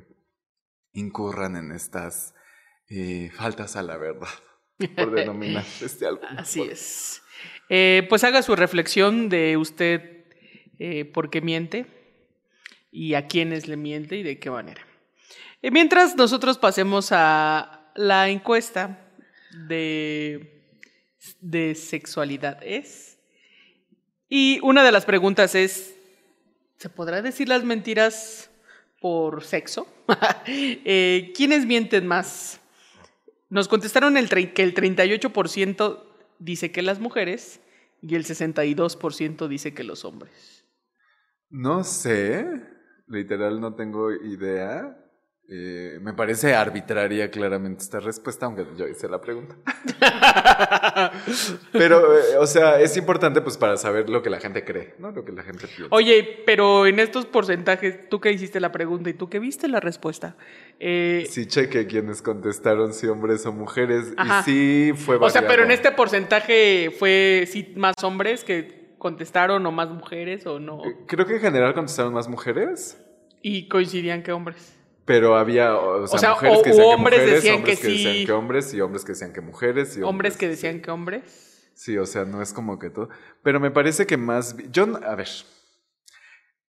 [0.91, 2.35] incurran en estas
[2.89, 4.27] eh, faltas a la verdad,
[4.97, 6.27] por denominar este álbum.
[6.37, 7.21] Así es.
[7.69, 10.25] Eh, pues haga su reflexión de usted
[10.79, 11.96] eh, por qué miente
[12.97, 14.81] y a quiénes le miente y de qué manera.
[15.61, 19.07] mientras nosotros pasemos a la encuesta
[19.67, 20.63] de,
[21.39, 23.19] de sexualidad es.
[24.29, 25.93] Y una de las preguntas es,
[26.77, 28.49] ¿se podrá decir las mentiras
[28.99, 29.87] por sexo?
[30.45, 32.59] ¿Quiénes mienten más?
[33.49, 36.03] Nos contestaron que el 38%
[36.39, 37.59] dice que las mujeres
[38.01, 40.65] y el 62% dice que los hombres.
[41.49, 42.75] No sé,
[43.07, 45.03] literal no tengo idea.
[45.49, 49.55] Eh, me parece arbitraria claramente esta respuesta, aunque yo hice la pregunta.
[51.71, 55.11] pero, eh, o sea, es importante pues para saber lo que la gente cree, ¿no?
[55.11, 55.95] Lo que la gente piensa.
[55.95, 59.79] Oye, pero en estos porcentajes, tú que hiciste la pregunta y tú que viste la
[59.79, 60.35] respuesta.
[60.81, 61.25] Eh...
[61.29, 64.13] Sí, cheque quienes contestaron si hombres o mujeres.
[64.17, 69.65] Y sí fue O sea, pero en este porcentaje fue sí más hombres que contestaron
[69.65, 70.81] o más mujeres o no.
[71.07, 73.01] Creo que en general contestaron más mujeres.
[73.41, 74.75] Y coincidían que hombres.
[75.05, 78.73] Pero había, o sea, mujeres que decían que mujeres, decían hombres que, decían que hombres
[78.73, 81.69] y hombres que decían que mujeres y hombres, que decían que hombres.
[81.73, 83.07] Sí, o sea, no es como que todo.
[83.43, 85.29] Pero me parece que más, yo, a ver,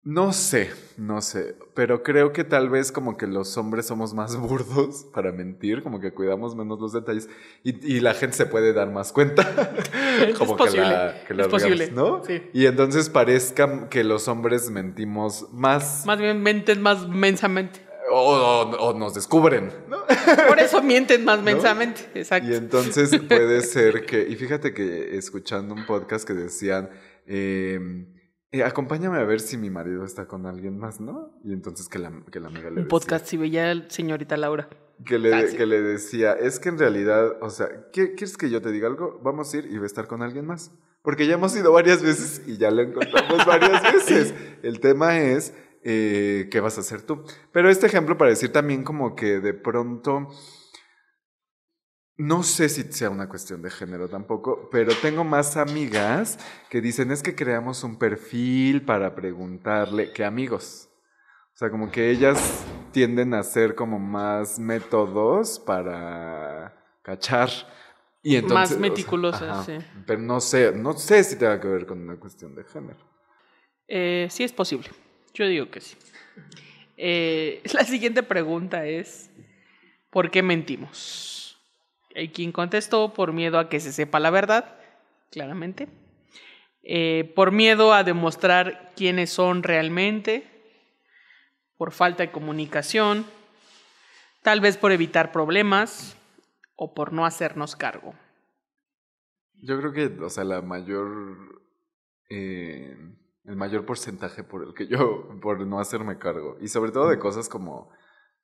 [0.04, 4.36] no sé, no sé, pero creo que tal vez como que los hombres somos más
[4.40, 7.28] burdos para mentir, como que cuidamos menos los detalles
[7.62, 9.44] y, la gente se puede dar más cuenta.
[10.38, 12.24] como es posible, que la, es posible, ¿no?
[12.24, 12.42] Sí.
[12.52, 16.06] Y entonces parezca que los hombres mentimos más.
[16.06, 17.80] Más bien menten más mensamente.
[18.10, 19.98] O, nos descubren, ¿no?
[20.46, 22.50] Por eso mienten más mensamente, exacto.
[22.50, 26.88] Y entonces puede ser que, y fíjate que escuchando un podcast que decían,
[27.26, 28.06] em,
[28.52, 31.38] eh, acompáñame a ver si mi marido está con alguien más, ¿no?
[31.44, 34.68] Y entonces que la, que la amiga le Un podcast, si veía señorita Laura.
[35.04, 38.72] Que le, que le decía, es que en realidad, o sea, ¿quieres que yo te
[38.72, 39.20] diga algo?
[39.22, 40.72] Vamos a ir y va a estar con alguien más.
[41.02, 44.34] Porque ya hemos ido varias veces y ya lo encontramos varias veces.
[44.62, 47.24] El tema es eh, qué vas a hacer tú.
[47.52, 50.28] Pero este ejemplo para decir también como que de pronto,
[52.18, 57.12] no sé si sea una cuestión de género tampoco, pero tengo más amigas que dicen
[57.12, 60.88] es que creamos un perfil para preguntarle que amigos.
[61.54, 67.50] O sea, como que ellas tienden a ser como más métodos para cachar.
[68.22, 69.78] Y entonces, más meticulosas, sí.
[70.04, 72.98] Pero no sé, no sé si tenga que ver con una cuestión de género.
[73.86, 74.88] Eh, sí es posible.
[75.34, 75.96] Yo digo que sí.
[76.96, 79.30] Eh, la siguiente pregunta es,
[80.10, 81.47] ¿por qué mentimos?
[82.18, 84.76] Hay quien contestó por miedo a que se sepa la verdad,
[85.30, 85.86] claramente.
[86.82, 90.44] Eh, por miedo a demostrar quiénes son realmente,
[91.76, 93.24] por falta de comunicación,
[94.42, 96.16] tal vez por evitar problemas
[96.74, 98.16] o por no hacernos cargo.
[99.62, 101.62] Yo creo que, o sea, la mayor
[102.30, 102.96] eh,
[103.44, 106.56] el mayor porcentaje por el que yo, por no hacerme cargo.
[106.60, 107.90] Y sobre todo de cosas como,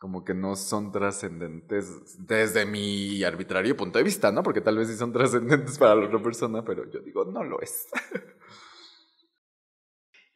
[0.04, 4.42] como que no son trascendentes desde mi arbitrario punto de vista, ¿no?
[4.42, 7.58] Porque tal vez sí son trascendentes para la otra persona, pero yo digo, no lo
[7.62, 7.88] es.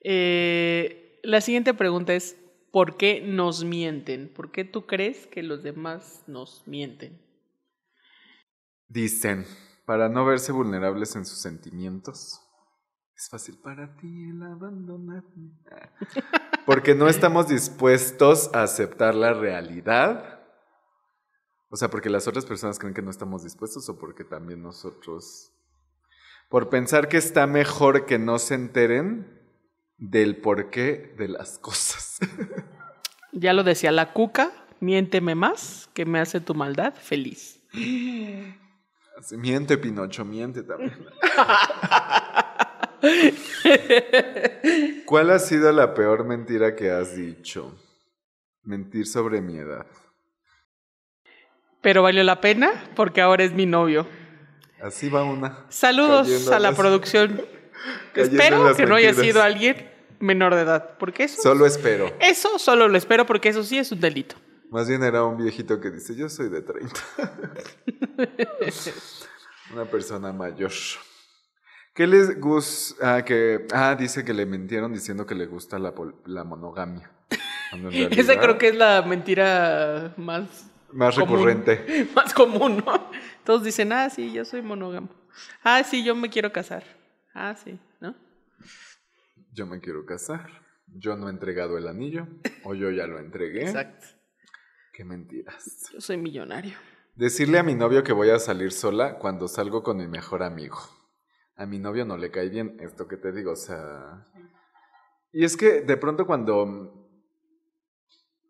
[0.01, 2.37] Eh, la siguiente pregunta es,
[2.71, 4.33] ¿por qué nos mienten?
[4.33, 7.21] ¿Por qué tú crees que los demás nos mienten?
[8.87, 9.45] Dicen,
[9.85, 12.41] para no verse vulnerables en sus sentimientos
[13.19, 15.51] es fácil para ti el abandonarme.
[16.67, 20.39] Porque no estamos dispuestos a aceptar la realidad.
[21.71, 25.53] O sea, porque las otras personas creen que no estamos dispuestos o porque también nosotros...
[26.49, 29.39] Por pensar que está mejor que no se enteren
[29.99, 32.19] del porqué de las cosas.
[33.33, 34.51] Ya lo decía la cuca,
[34.81, 37.61] miénteme más, que me hace tu maldad feliz.
[39.31, 40.97] Miente, Pinocho, miente también.
[45.05, 47.75] ¿Cuál ha sido la peor mentira que has dicho?
[48.63, 49.87] Mentir sobre mi edad.
[51.81, 54.07] Pero valió la pena porque ahora es mi novio.
[54.83, 55.65] Así va una.
[55.69, 57.41] Saludos a la producción.
[58.15, 62.13] espero que no haya sido alguien menor de edad, porque eso Solo espero.
[62.21, 64.37] Eso solo lo espero porque eso sí es un delito.
[64.71, 67.01] Más bien era un viejito que dice, "Yo soy de 30."
[69.73, 70.73] una persona mayor.
[71.99, 73.17] ¿Qué les gusta?
[73.17, 75.93] Ah, que, ah, dice que le mintieron diciendo que le gusta la,
[76.27, 77.11] la monogamia.
[78.13, 81.39] Esa creo que es la mentira más Más común.
[81.39, 82.09] recurrente.
[82.15, 83.11] más común, ¿no?
[83.43, 85.09] Todos dicen, ah, sí, yo soy monógamo.
[85.65, 86.85] Ah, sí, yo me quiero casar.
[87.35, 88.15] Ah, sí, ¿no?
[89.53, 90.49] Yo me quiero casar.
[90.87, 92.29] Yo no he entregado el anillo.
[92.63, 93.63] O yo ya lo entregué.
[93.63, 94.07] Exacto.
[94.93, 95.91] Qué mentiras.
[95.93, 96.77] Yo soy millonario.
[97.17, 100.79] Decirle a mi novio que voy a salir sola cuando salgo con mi mejor amigo.
[101.59, 104.25] A mi novio no le cae bien esto que te digo, o sea...
[105.33, 107.05] Y es que de pronto cuando...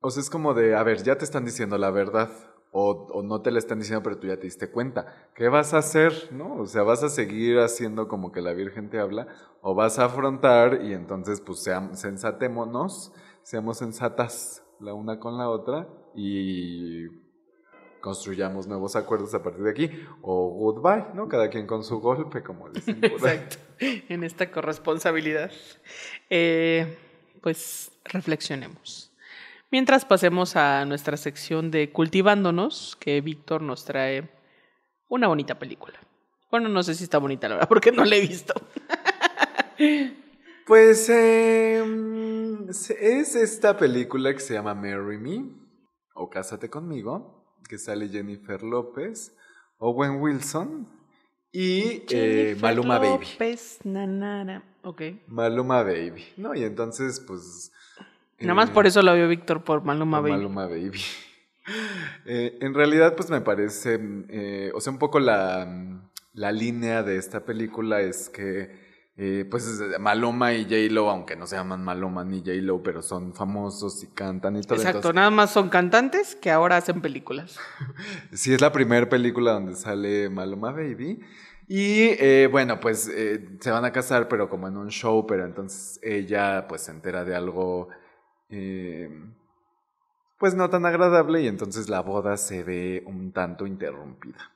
[0.00, 2.30] O sea, es como de, a ver, ya te están diciendo la verdad.
[2.70, 5.30] O, no te la están diciendo, pero tú ya te diste cuenta.
[5.34, 6.28] ¿Qué vas a hacer?
[6.32, 6.56] ¿No?
[6.56, 9.26] O sea, ¿vas a seguir haciendo como que la Virgen te habla?
[9.62, 15.48] ¿O vas a afrontar y entonces pues seam- sensatémonos, seamos sensatas la una con la
[15.48, 17.06] otra y
[18.00, 19.90] construyamos nuevos acuerdos a partir de aquí.
[20.22, 21.28] O goodbye, ¿no?
[21.28, 22.98] Cada quien con su golpe, como dicen.
[23.02, 23.56] Exacto.
[23.80, 25.50] En esta corresponsabilidad.
[26.30, 26.98] Eh,
[27.40, 29.12] pues reflexionemos.
[29.70, 34.30] Mientras pasemos a nuestra sección de Cultivándonos, que Víctor nos trae
[35.08, 35.98] una bonita película.
[36.50, 38.54] Bueno, no sé si está bonita la verdad, porque no la he visto.
[40.68, 41.82] Pues eh,
[42.68, 45.50] es esta película que se llama Marry Me
[46.12, 47.37] o Cásate conmigo,
[47.68, 49.34] que sale Jennifer López,
[49.78, 50.88] Owen Wilson
[51.52, 53.26] y eh, Maluma Baby.
[53.32, 54.62] López, nanara.
[54.82, 55.02] Ok.
[55.26, 56.54] Maluma Baby, ¿no?
[56.54, 57.72] Y entonces, pues...
[58.40, 60.42] Nada más eh, por eso lo vio Víctor, por Maluma por Baby.
[60.42, 61.00] Maluma Baby.
[62.24, 63.98] Eh, en realidad, pues me parece,
[64.30, 66.00] eh, o sea, un poco la,
[66.32, 68.87] la línea de esta película es que,
[69.20, 74.02] eh, pues Maluma y J-Lo, aunque no se llaman Maluma ni J-Lo, pero son famosos
[74.04, 74.76] y cantan y todo.
[74.76, 77.58] Exacto, entonces, nada más son cantantes que ahora hacen películas.
[78.32, 81.20] Sí, es la primera película donde sale Maluma Baby.
[81.66, 85.44] Y eh, bueno, pues eh, se van a casar, pero como en un show, pero
[85.44, 87.88] entonces ella pues se entera de algo
[88.48, 89.10] eh,
[90.38, 94.52] pues no tan agradable y entonces la boda se ve un tanto interrumpida.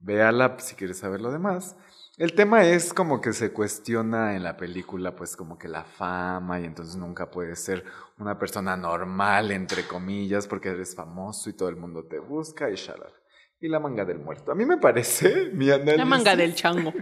[0.00, 1.76] Véala si quieres saber lo demás.
[2.22, 6.60] El tema es como que se cuestiona en la película pues como que la fama
[6.60, 7.84] y entonces nunca puedes ser
[8.16, 12.76] una persona normal entre comillas porque eres famoso y todo el mundo te busca y
[12.76, 13.12] shalala.
[13.60, 14.52] Y la manga del muerto.
[14.52, 15.98] A mí me parece, mi análisis...
[15.98, 16.92] La manga del chango.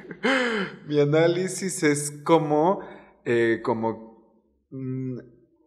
[0.88, 2.80] Mi análisis es como,
[3.26, 5.18] eh, como, mm,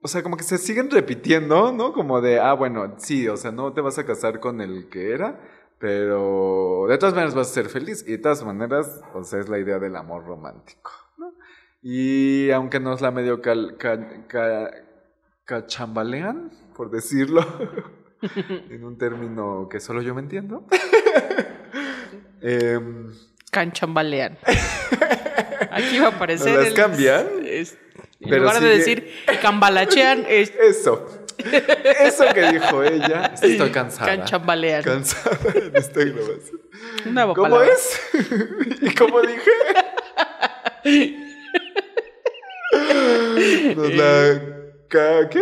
[0.01, 1.93] o sea, como que se siguen repitiendo, ¿no?
[1.93, 5.11] Como de, ah, bueno, sí, o sea, no te vas a casar con el que
[5.11, 5.39] era,
[5.87, 8.05] pero de todas maneras vas a ser feliz.
[8.07, 11.33] Y de todas maneras, o sea, es la idea del amor romántico, ¿no?
[11.81, 14.71] Y aunque nos la medio cal- ca- ca-
[15.43, 17.45] cachambalean, por decirlo,
[18.69, 20.65] en un término que solo yo me entiendo.
[22.41, 23.11] em,
[23.51, 24.37] Canchambalean.
[25.71, 26.53] Aquí va a aparecer.
[26.53, 27.27] ¿No las el- cambian?
[27.45, 27.77] es-
[28.21, 31.22] en Pero lugar de decir cambalachean, es Eso.
[31.99, 33.33] Eso que dijo ella.
[33.41, 34.07] Estoy cansada.
[34.15, 34.83] canchambalean.
[34.83, 36.61] Cansada en esta grabación.
[37.05, 37.67] Una ¿Cómo palabra.
[37.73, 37.99] es?
[38.81, 39.51] ¿Y cómo dije?
[43.75, 44.41] Nos la...
[44.89, 45.41] ¿Qué?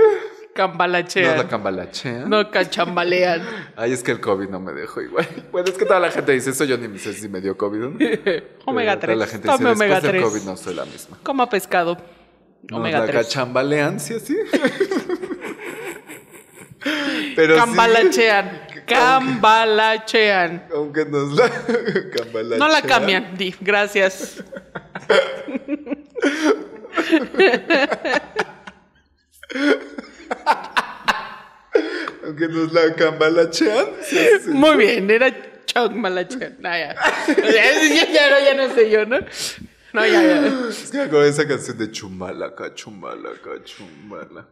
[0.53, 1.27] Cambalachean.
[1.35, 2.29] Nos la cambalachean.
[2.29, 3.41] No canchambalean.
[3.75, 5.27] Ay, es que el COVID no me dejó igual.
[5.51, 6.65] Bueno, es que toda la gente dice eso.
[6.65, 7.97] Yo ni sé si me dio COVID o no.
[8.65, 9.17] Omega Pero toda 3.
[9.17, 10.23] la gente dice, Tome omega después del 3.
[10.23, 11.17] COVID no soy la misma.
[11.23, 11.97] Coma pescado.
[12.69, 13.25] Nos Omega la 3.
[13.25, 14.37] cachambalean, sí, así.
[17.35, 18.61] Pero sí- Cambalachean.
[18.87, 20.67] Cambalachean.
[20.73, 21.49] Aunque nos la
[22.15, 22.59] cambalachean.
[22.59, 23.55] No la cambian, Di.
[23.61, 24.43] Gracias.
[32.23, 33.87] Aunque nos la cambalachean.
[34.03, 34.17] sí.
[34.49, 35.31] Muy bien, era
[35.65, 36.57] chambalachean.
[36.63, 36.95] Ah, ya.
[37.27, 39.19] Ya, ya, ya, no, ya no sé yo, ¿no?
[39.93, 40.69] No, ya, ya.
[40.69, 44.45] Es que de esa canción de Chumbalaca, Chumbalaca, Chumbala.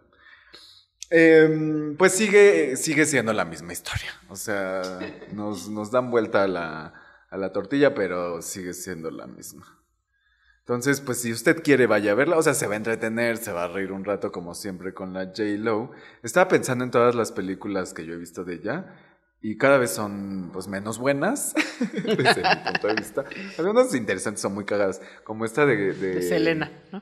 [1.10, 4.12] Em, pues sigue, sigue siendo la misma historia.
[4.30, 4.82] O sea,
[5.34, 9.78] nos, dan vuelta a la, tortilla, pero sigue siendo la misma.
[10.60, 12.38] Entonces, pues si usted quiere, vaya a verla.
[12.38, 15.14] O sea, se va a entretener, se va a reír un rato, como siempre, con
[15.14, 15.92] la J-Lo.
[16.22, 18.96] Estaba pensando en todas las películas que yo he visto de ella.
[19.42, 21.56] Y cada vez son, pues, menos buenas,
[21.94, 23.24] desde mi punto de vista.
[23.58, 25.94] Algunas interesantes son muy cagadas, como esta de...
[25.94, 27.02] De, De Selena, ¿no?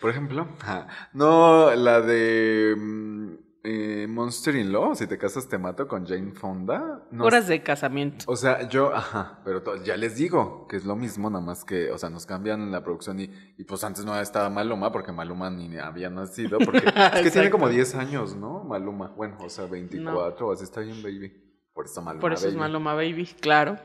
[0.00, 0.48] Por ejemplo.
[0.60, 0.86] Ajá.
[1.12, 3.32] No, la de mm,
[3.64, 7.04] eh, Monster in Law, si te casas te mato con Jane Fonda.
[7.10, 8.24] No Horas de casamiento.
[8.28, 11.64] o sea, yo, ajá, pero to- ya les digo que es lo mismo, nada más
[11.64, 13.24] que, o sea, nos cambian la producción y,
[13.58, 16.78] y pues antes no estaba Maluma, porque Maluma ni había nacido, porque
[17.14, 18.62] es que tiene como 10 años, ¿no?
[18.64, 21.44] Maluma, bueno, o sea, 24, o así está bien, baby.
[21.74, 22.20] Por eso Maluma.
[22.20, 22.54] Por eso es.
[22.56, 23.76] Maluma Baby, claro.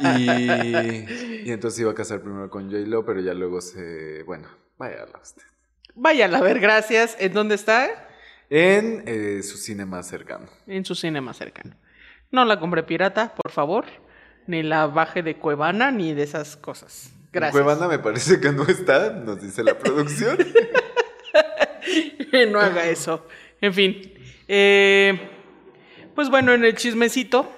[0.00, 0.30] Y,
[1.46, 4.48] y entonces iba a casar primero con J-Lo, pero ya luego se, bueno,
[4.80, 5.42] vaya usted.
[5.94, 7.16] Vayan a ver, gracias.
[7.20, 8.06] ¿En dónde está?
[8.52, 10.48] en eh, su cine más cercano.
[10.66, 11.76] En su cine más cercano.
[12.32, 13.84] No la compré pirata, por favor.
[14.46, 17.12] Ni la baje de Cuevana, ni de esas cosas.
[17.32, 17.52] Gracias.
[17.52, 20.36] Cuevana me parece que no está, nos dice la producción.
[22.50, 23.28] no haga eso.
[23.60, 24.14] En fin.
[24.48, 25.16] eh,
[26.16, 27.48] pues bueno, en el chismecito,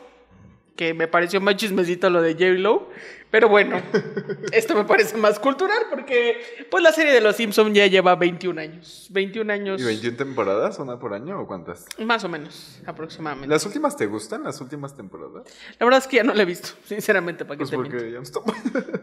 [0.76, 2.90] que me pareció más chismecito lo de J-Lo,
[3.32, 3.80] pero bueno,
[4.52, 8.60] esto me parece más cultural porque pues la serie de Los Simpsons ya lleva 21
[8.60, 9.06] años.
[9.10, 9.80] 21 años.
[9.80, 10.78] ¿Y 21 temporadas?
[10.78, 11.86] ¿Una por año o cuántas?
[11.98, 13.48] Más o menos, aproximadamente.
[13.48, 14.44] ¿Las últimas te gustan?
[14.44, 15.44] ¿Las últimas temporadas?
[15.78, 17.96] La verdad es que ya no la he visto, sinceramente, para que Pues te porque
[17.96, 18.44] miento.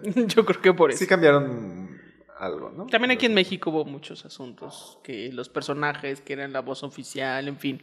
[0.06, 1.00] ya Yo creo que por eso.
[1.00, 2.00] Sí cambiaron
[2.38, 2.86] algo, ¿no?
[2.86, 7.48] También aquí en México hubo muchos asuntos, que los personajes, que eran la voz oficial,
[7.48, 7.82] en fin.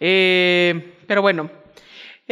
[0.00, 1.48] Eh, pero bueno,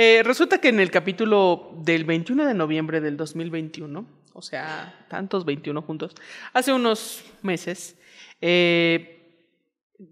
[0.02, 5.44] eh, resulta que en el capítulo del 21 de noviembre del 2021, o sea, tantos
[5.44, 6.14] 21 juntos,
[6.54, 7.96] hace unos meses,
[8.40, 9.16] eh,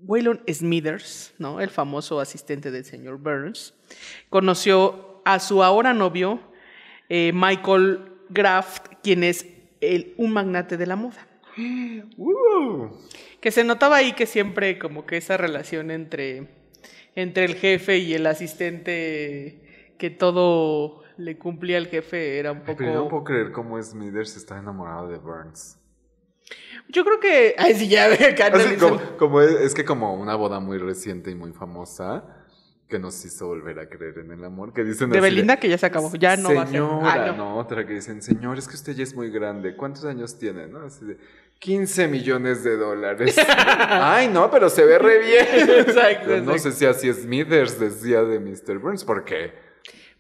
[0.03, 1.61] Waylon Smithers, ¿no?
[1.63, 3.73] el famoso asistente del señor Burns,
[4.29, 6.39] conoció a su ahora novio,
[7.09, 9.47] eh, Michael Graff, quien es
[9.81, 11.27] el- un magnate de la moda.
[12.19, 12.89] Uh,
[13.41, 16.49] Que se notaba ahí que siempre como que esa relación entre,
[17.15, 19.68] entre el jefe y el asistente,
[19.99, 22.79] que todo le cumplía al jefe, era un poco...
[22.79, 25.79] pero no puedo creer cómo Smithers está enamorado de Burns.
[26.89, 27.55] Yo creo que...
[27.59, 28.07] Ay, sí, ya
[28.53, 32.25] Así como, como es, es que como una boda muy reciente y muy famosa
[32.89, 35.69] que nos hizo volver a creer en el amor, que dicen De así Belinda que
[35.69, 36.81] ya se acabó, ya no va a ser.
[36.81, 37.37] Ah, no.
[37.37, 37.57] no.
[37.59, 39.77] otra que dicen, señor, es que usted ya es muy grande.
[39.77, 40.67] ¿Cuántos años tiene?
[40.69, 40.87] ¿No?
[40.87, 41.19] Así de
[41.59, 43.37] 15 millones de dólares.
[43.47, 45.69] Ay, no, pero se ve re bien.
[45.81, 46.59] Exacto, no exacto.
[46.59, 48.79] sé si así Smithers decía de Mr.
[48.79, 49.68] Burns, ¿por qué?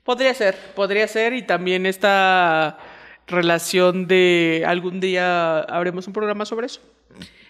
[0.09, 2.79] Podría ser, podría ser y también esta
[3.27, 6.81] relación de algún día haremos un programa sobre eso,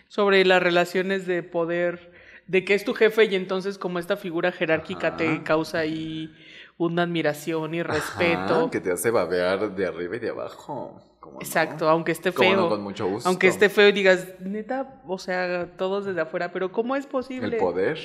[0.08, 2.10] sobre las relaciones de poder,
[2.48, 6.34] de que es tu jefe y entonces como esta figura jerárquica te causa ahí
[6.78, 8.54] una admiración y respeto.
[8.56, 11.00] Ajá, que te hace babear de arriba y de abajo.
[11.38, 12.70] Exacto, aunque esté feo.
[12.70, 13.28] Con mucho gusto.
[13.28, 17.54] Aunque esté feo y digas, neta, o sea, todos desde afuera, pero ¿cómo es posible?
[17.54, 18.00] El poder.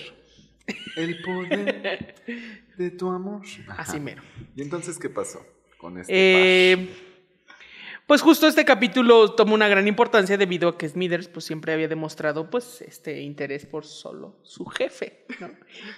[0.96, 2.16] El poder
[2.78, 3.42] de tu amor.
[3.68, 3.82] Ajá.
[3.82, 4.22] Así mero.
[4.56, 5.46] ¿Y entonces qué pasó
[5.78, 6.90] con este Eh,
[8.06, 11.88] pues justo este capítulo toma una gran importancia debido a que Smithers pues siempre había
[11.88, 15.50] demostrado pues este interés por solo su jefe, ¿no?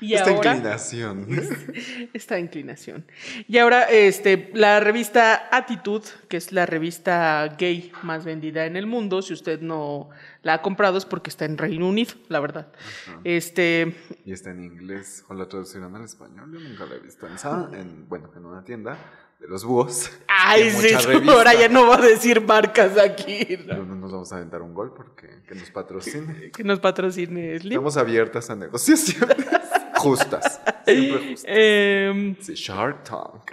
[0.02, 1.28] Y Esta ahora inclinación.
[2.14, 3.08] esta inclinación.
[3.48, 8.86] Y ahora este la revista Attitude, que es la revista gay más vendida en el
[8.86, 10.10] mundo, si usted no
[10.46, 12.68] la ha comprado es porque está en Reino Unido, la verdad.
[13.24, 15.26] Este Y está en inglés.
[15.28, 16.52] ¿O la traducirán al español?
[16.54, 17.26] Yo nunca la he visto.
[17.74, 18.96] En, bueno, en una tienda
[19.40, 20.12] de los búhos.
[20.28, 20.94] Ay, sí,
[21.30, 23.58] ahora ya no va a decir marcas aquí.
[23.66, 23.78] ¿no?
[23.78, 26.52] No, no nos vamos a aventar un gol porque que nos patrocine.
[26.56, 27.72] Que nos patrocine Slim.
[27.72, 29.38] Estamos abiertas a negociaciones
[29.96, 30.62] justas.
[30.86, 31.44] Siempre justas.
[31.48, 33.52] Eh, Sí, Shark Tank.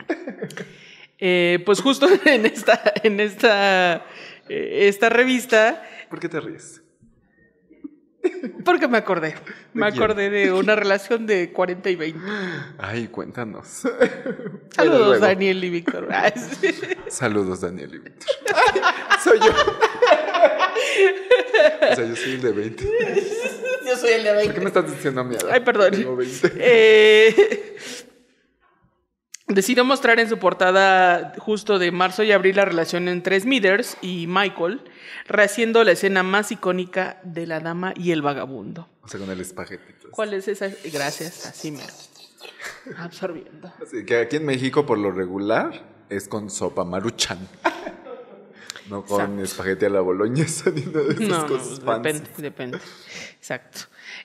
[1.18, 4.04] eh, pues justo en esta, en esta,
[4.50, 6.81] eh, esta revista, ¿Por qué te ríes?
[8.64, 9.34] Porque me acordé,
[9.72, 10.02] me quién?
[10.02, 12.20] acordé de una relación de 40 y 20.
[12.78, 13.66] Ay, cuéntanos.
[14.76, 15.20] Saludos.
[15.20, 16.08] Daniel y Víctor.
[17.08, 18.30] Saludos, Daniel y Víctor.
[19.22, 19.52] Soy yo.
[21.90, 22.84] O sea, yo soy el de 20.
[23.86, 24.54] Yo soy el de ¿Por 20.
[24.54, 25.48] qué me estás diciendo a mi edad?
[25.50, 25.90] Ay, perdón.
[25.90, 26.52] Tengo 20.
[26.56, 27.76] Eh,
[29.54, 34.26] decidió mostrar en su portada justo de marzo y abril la relación entre Smithers y
[34.26, 34.80] Michael,
[35.26, 38.88] rehaciendo la escena más icónica de la dama y el vagabundo.
[39.02, 39.82] O sea, con el espagueti.
[40.00, 40.12] pues.
[40.12, 40.68] ¿Cuál es esa?
[40.92, 41.82] Gracias, así me
[42.98, 43.72] absorbiendo.
[43.82, 47.38] Así que aquí en México, por lo regular, es con sopa maruchan.
[48.90, 49.42] No con Exacto.
[49.44, 52.02] espagueti a la boloñesa ni nada de esas No, no, cosas fancy.
[52.10, 52.78] depende, depende.
[53.38, 53.78] Exacto.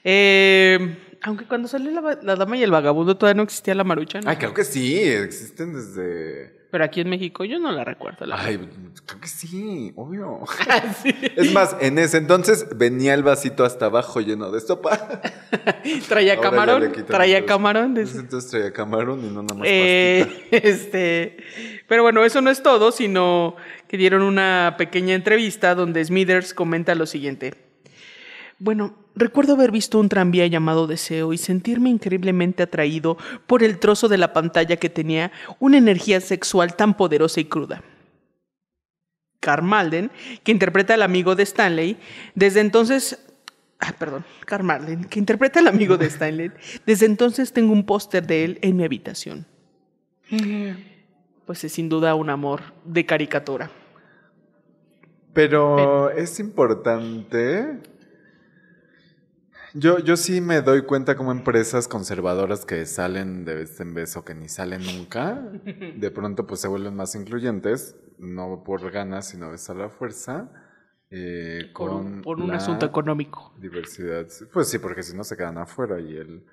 [0.03, 4.21] Eh, aunque cuando salió la, la dama y el vagabundo todavía no existía la marucha,
[4.21, 4.29] ¿no?
[4.29, 6.55] Ay, creo que sí, existen desde...
[6.69, 8.25] Pero aquí en México yo no la recuerdo.
[8.25, 8.57] La Ay,
[9.05, 10.41] creo que sí, obvio.
[11.01, 11.15] Sí.
[11.37, 14.97] Es más, en ese entonces venía el vasito hasta abajo lleno de sopa.
[16.09, 17.93] Traía Ahora camarón, traía camarón.
[17.93, 21.37] de entonces traía camarón y no nada más Eh, este,
[21.87, 23.55] pero bueno, eso no es todo, sino
[23.87, 27.53] que dieron una pequeña entrevista donde Smithers comenta lo siguiente.
[28.59, 34.07] Bueno, recuerdo haber visto un tranvía llamado Deseo y sentirme increíblemente atraído por el trozo
[34.07, 37.83] de la pantalla que tenía una energía sexual tan poderosa y cruda.
[39.39, 40.11] Carl Malden,
[40.43, 41.97] que interpreta al amigo de Stanley,
[42.35, 43.19] desde entonces
[43.79, 46.51] Ah, perdón, Carl Malden, que interpreta al amigo de Stanley.
[46.85, 49.45] Desde entonces tengo un póster de él en mi habitación.
[51.45, 53.69] Pues es sin duda un amor de caricatura.
[55.33, 57.77] Pero es importante.
[59.79, 64.15] Yo, yo sí me doy cuenta como empresas conservadoras que salen de vez en vez
[64.17, 65.35] o que ni salen nunca,
[65.95, 70.51] de pronto pues se vuelven más incluyentes, no por ganas, sino a la fuerza.
[71.09, 73.53] Eh, Por, un- con por un asunto económico.
[73.59, 74.27] Diversidad.
[74.51, 76.45] Pues sí, porque si no se quedan afuera y el.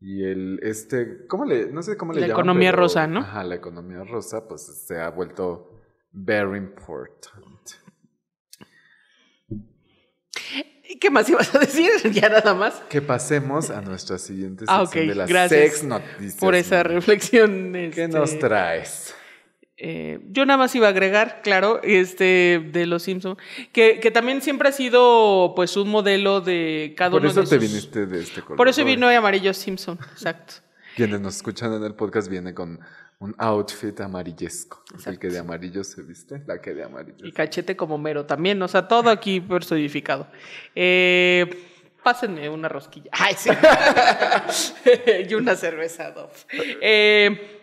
[0.00, 3.20] Y el, este, ¿cómo le, no sé cómo le La llaman, economía pero- rosa, ¿no?
[3.20, 5.80] Ajá, la economía rosa, pues se ha vuelto
[6.12, 7.51] very important.
[10.94, 11.90] ¿Y qué más ibas a decir?
[12.12, 12.74] Ya nada más.
[12.90, 16.36] Que pasemos a nuestra siguiente Ah, sección de las gracias sex noticias.
[16.36, 17.72] Por esa reflexión.
[17.72, 19.14] ¿Qué este, nos traes?
[19.84, 23.36] eh, yo nada más iba a agregar, claro, este de los Simpson,
[23.72, 27.46] que, que también siempre ha sido pues un modelo de cada Por uno eso de
[27.48, 28.56] te sus- viniste de este color.
[28.58, 30.54] Por eso vino de amarillo Simpson, exacto.
[30.94, 32.78] Quienes nos escuchan en el podcast viene con
[33.22, 34.82] un outfit amarillesco.
[34.98, 37.24] Es el que de amarillo se viste, la que de amarillo.
[37.24, 40.26] Y cachete como mero también, o sea, todo aquí personificado.
[40.74, 41.48] Eh,
[42.02, 43.10] pásenme una rosquilla.
[43.12, 43.50] Ay, sí.
[45.30, 46.32] y una cerveza Dove.
[46.80, 47.61] Eh,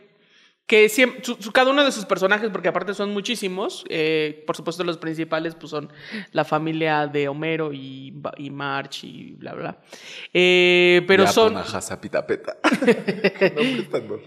[0.70, 4.56] que siem- su- su- cada uno de sus personajes, porque aparte son muchísimos, eh, por
[4.56, 5.92] supuesto los principales pues son
[6.32, 9.78] la familia de Homero y, y March y bla, bla.
[10.32, 11.56] Eh, pero Ya, son...
[12.00, 12.58] Pitapeta.
[13.92, 14.22] Raros.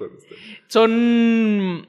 [0.67, 1.89] son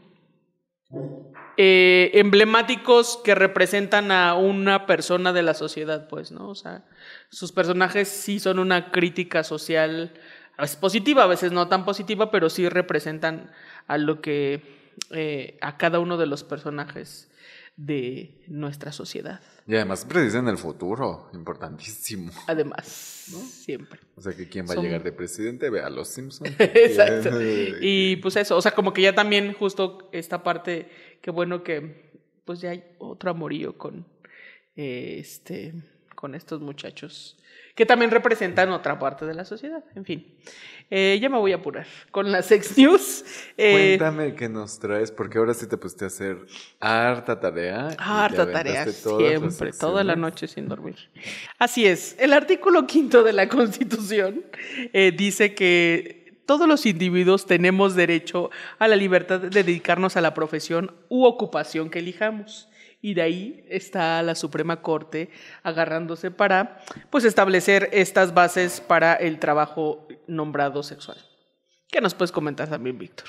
[1.58, 6.50] eh, emblemáticos que representan a una persona de la sociedad, pues, ¿no?
[6.50, 6.86] O sea,
[7.30, 10.14] sus personajes sí son una crítica social,
[10.58, 13.52] a veces positiva, a veces no tan positiva, pero sí representan
[13.88, 14.62] a lo que,
[15.12, 17.30] eh, a cada uno de los personajes
[17.76, 19.42] de nuestra sociedad.
[19.66, 22.32] Y además predicen el futuro, importantísimo.
[22.48, 24.00] Además, siempre.
[24.16, 26.52] O sea que quién va Son- a llegar de presidente, ve a los Simpsons.
[26.60, 27.32] Exacto.
[27.82, 30.90] Y pues eso, o sea, como que ya también justo esta parte,
[31.22, 32.12] qué bueno que
[32.46, 34.06] pues ya hay otro amorío con
[34.76, 35.74] eh, este
[36.24, 37.36] con estos muchachos
[37.76, 39.84] que también representan otra parte de la sociedad.
[39.94, 40.26] En fin,
[40.90, 43.26] Eh, ya me voy a apurar con las sex news.
[43.58, 46.38] Eh, Cuéntame qué nos traes, porque ahora sí te pusiste a hacer
[46.80, 47.90] harta tarea.
[47.98, 50.96] Harta tarea, siempre, toda la noche sin dormir.
[51.60, 54.46] Así es, el artículo quinto de la Constitución
[54.94, 58.50] eh, dice que todos los individuos tenemos derecho
[58.80, 62.70] a la libertad de dedicarnos a la profesión u ocupación que elijamos.
[63.04, 65.30] Y de ahí está la Suprema Corte
[65.62, 66.80] agarrándose para
[67.10, 71.18] pues, establecer estas bases para el trabajo nombrado sexual.
[71.92, 73.28] ¿Qué nos puedes comentar también, Víctor?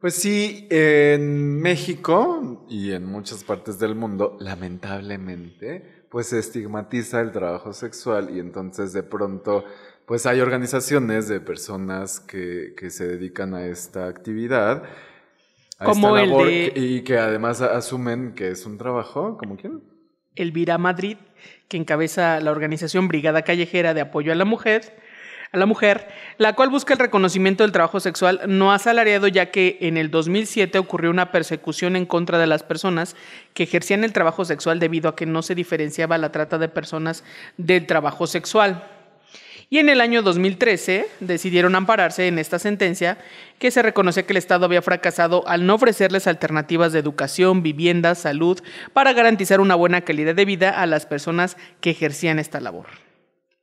[0.00, 7.30] Pues sí, en México y en muchas partes del mundo, lamentablemente, pues se estigmatiza el
[7.30, 9.64] trabajo sexual y entonces de pronto,
[10.04, 14.82] pues hay organizaciones de personas que, que se dedican a esta actividad.
[15.78, 19.80] Como el de- Y que además asumen que es un trabajo, ¿como quién?
[20.36, 21.16] Elvira Madrid,
[21.68, 24.96] que encabeza la organización Brigada Callejera de Apoyo a la Mujer,
[25.52, 26.08] a la mujer,
[26.38, 30.78] la cual busca el reconocimiento del trabajo sexual no asalariado, ya que en el 2007
[30.78, 33.16] ocurrió una persecución en contra de las personas
[33.52, 37.22] que ejercían el trabajo sexual debido a que no se diferenciaba la trata de personas
[37.58, 38.82] del trabajo sexual.
[39.72, 43.16] Y en el año 2013 decidieron ampararse en esta sentencia
[43.58, 48.14] que se reconoce que el Estado había fracasado al no ofrecerles alternativas de educación, vivienda,
[48.14, 48.60] salud,
[48.92, 52.88] para garantizar una buena calidad de vida a las personas que ejercían esta labor.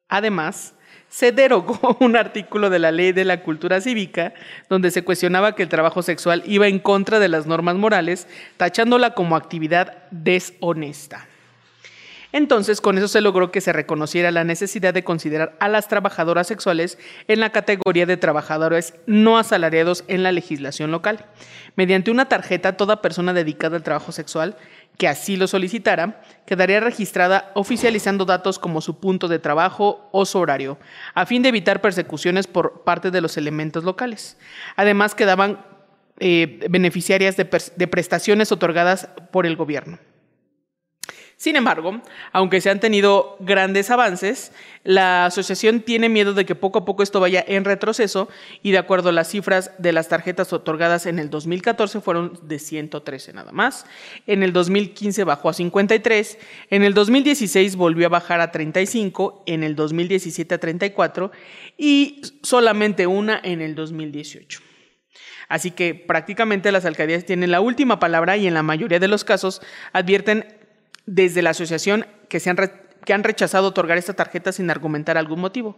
[0.07, 0.73] Además,
[1.09, 4.33] se derogó un artículo de la Ley de la Cultura Cívica
[4.67, 9.13] donde se cuestionaba que el trabajo sexual iba en contra de las normas morales, tachándola
[9.13, 11.27] como actividad deshonesta.
[12.31, 16.47] Entonces, con eso se logró que se reconociera la necesidad de considerar a las trabajadoras
[16.47, 21.25] sexuales en la categoría de trabajadores no asalariados en la legislación local.
[21.75, 24.57] Mediante una tarjeta, toda persona dedicada al trabajo sexual
[24.99, 30.37] que así lo solicitara quedaría registrada oficializando datos como su punto de trabajo o su
[30.37, 30.77] horario,
[31.13, 34.37] a fin de evitar persecuciones por parte de los elementos locales.
[34.75, 35.65] Además, quedaban
[36.19, 39.99] eh, beneficiarias de, de prestaciones otorgadas por el gobierno.
[41.39, 42.01] Sin embargo,
[42.33, 44.51] aunque se han tenido grandes avances,
[44.83, 48.27] la asociación tiene miedo de que poco a poco esto vaya en retroceso
[48.61, 52.59] y de acuerdo a las cifras de las tarjetas otorgadas en el 2014 fueron de
[52.59, 53.85] 113 nada más,
[54.27, 56.37] en el 2015 bajó a 53,
[56.71, 61.31] en el 2016 volvió a bajar a 35, en el 2017 a 34
[61.77, 64.59] y solamente una en el 2018.
[65.47, 69.23] Así que prácticamente las alcaldías tienen la última palabra y en la mayoría de los
[69.23, 69.61] casos
[69.93, 70.58] advierten
[71.11, 72.71] desde la asociación que, se han, re-
[73.03, 75.77] que han rechazado otorgar esta tarjeta sin argumentar algún motivo.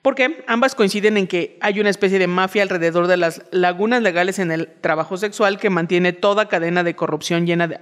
[0.00, 4.38] Porque ambas coinciden en que hay una especie de mafia alrededor de las lagunas legales
[4.38, 7.80] en el trabajo sexual que mantiene toda cadena de corrupción llena de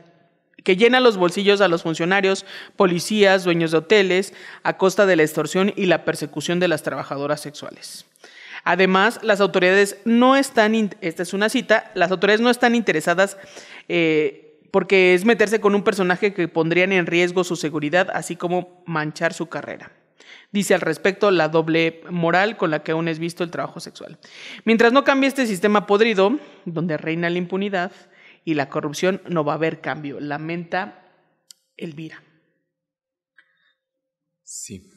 [0.65, 2.45] que llena los bolsillos a los funcionarios,
[2.75, 7.41] policías, dueños de hoteles, a costa de la extorsión y la persecución de las trabajadoras
[7.41, 8.05] sexuales.
[8.65, 13.37] Además, las autoridades no están, esta es una cita, las autoridades no están interesadas
[13.89, 18.83] eh, porque es meterse con un personaje que pondrían en riesgo su seguridad, así como
[18.87, 19.93] manchar su carrera
[20.53, 24.19] dice al respecto la doble moral con la que aún es visto el trabajo sexual.
[24.65, 27.93] Mientras no cambie este sistema podrido, donde reina la impunidad
[28.45, 30.21] y la corrupción, no va a haber cambio.
[30.21, 31.05] Lamenta
[31.77, 32.23] Elvira.
[34.43, 34.96] Sí.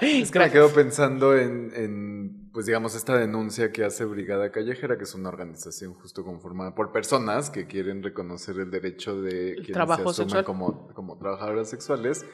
[0.00, 5.04] Es que me quedo pensando en, pues digamos, esta denuncia que hace Brigada Callejera, que
[5.04, 10.22] es una organización justo conformada por personas que quieren reconocer el derecho de quienes se
[10.22, 12.24] asumen como, como trabajadoras sexuales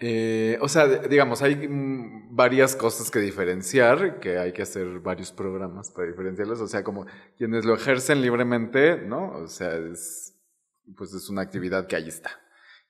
[0.00, 5.32] eh, o sea, digamos, hay mm, varias cosas que diferenciar, que hay que hacer varios
[5.32, 6.60] programas para diferenciarlos.
[6.60, 9.32] O sea, como quienes lo ejercen libremente, ¿no?
[9.32, 10.34] O sea, es,
[10.96, 12.30] pues es una actividad que ahí está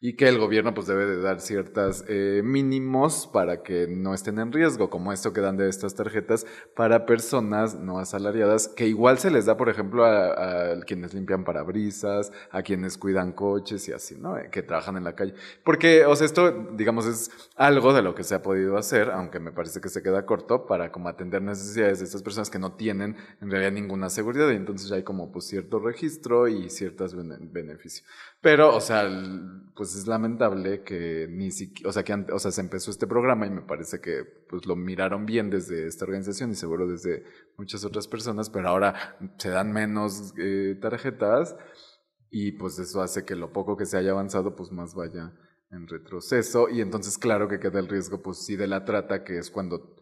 [0.00, 4.38] y que el gobierno pues debe de dar ciertas eh, mínimos para que no estén
[4.38, 6.46] en riesgo, como esto que dan de estas tarjetas
[6.76, 12.32] para personas no asalariadas, que igual se les da, por ejemplo, a, quienes limpian parabrisas,
[12.50, 14.36] a quienes cuidan coches y así, ¿no?
[14.52, 15.34] Que trabajan en la calle.
[15.64, 19.40] Porque, o sea, esto, digamos, es algo de lo que se ha podido hacer, aunque
[19.40, 22.72] me parece que se queda corto, para como atender necesidades de estas personas que no
[22.76, 27.16] tienen en realidad ninguna seguridad y entonces ya hay como pues cierto registro y ciertos
[27.16, 28.06] beneficios.
[28.40, 29.08] Pero, o sea,
[29.78, 33.46] pues es lamentable que ni siquiera, o sea, que o sea, se empezó este programa
[33.46, 37.22] y me parece que pues lo miraron bien desde esta organización y seguro desde
[37.56, 41.56] muchas otras personas, pero ahora se dan menos eh, tarjetas
[42.28, 45.32] y pues eso hace que lo poco que se haya avanzado pues más vaya
[45.70, 46.68] en retroceso.
[46.68, 49.94] Y entonces claro que queda el riesgo pues sí de la trata que es cuando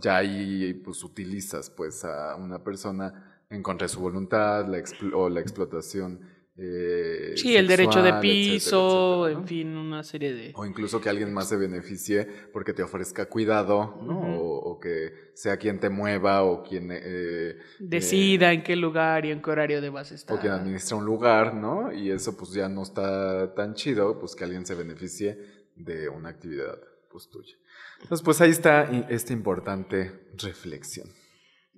[0.00, 4.82] ya ahí pues utilizas pues a una persona en contra de su voluntad la
[5.14, 10.52] o la explotación eh, sí, el derecho de piso, en fin, una serie de...
[10.56, 14.20] O incluso que alguien más se beneficie porque te ofrezca cuidado, ¿no?
[14.40, 16.88] o, que sea quien te mueva o quien...
[16.90, 20.36] Eh, Decida en qué lugar y en qué horario debas estar.
[20.36, 21.92] O quien administra un lugar, ¿no?
[21.92, 25.38] Y eso pues ya no está tan chido, pues que alguien se beneficie
[25.76, 26.76] de una actividad
[27.08, 27.54] pues tuya.
[28.02, 31.06] Entonces pues ahí está esta importante reflexión.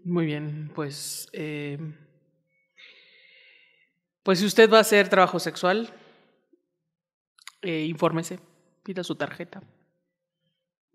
[0.04, 1.28] Muy bien, pues...
[4.22, 5.90] Pues si usted va a hacer trabajo sexual,
[7.62, 8.38] eh, infórmese,
[8.82, 9.62] pida su tarjeta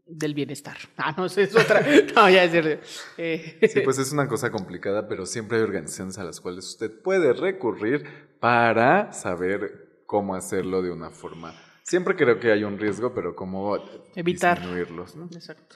[0.06, 0.78] del bienestar.
[0.98, 1.82] Ah, no, sé, es otra.
[2.16, 2.86] No, ya es cierto.
[3.18, 3.60] Eh.
[3.72, 7.34] Sí, pues es una cosa complicada, pero siempre hay organizaciones a las cuales usted puede
[7.34, 8.06] recurrir
[8.40, 11.54] para saber cómo hacerlo de una forma
[11.86, 13.78] Siempre creo que hay un riesgo, pero cómo
[14.16, 15.26] evitar disminuirlos, ¿no?
[15.26, 15.76] Exacto.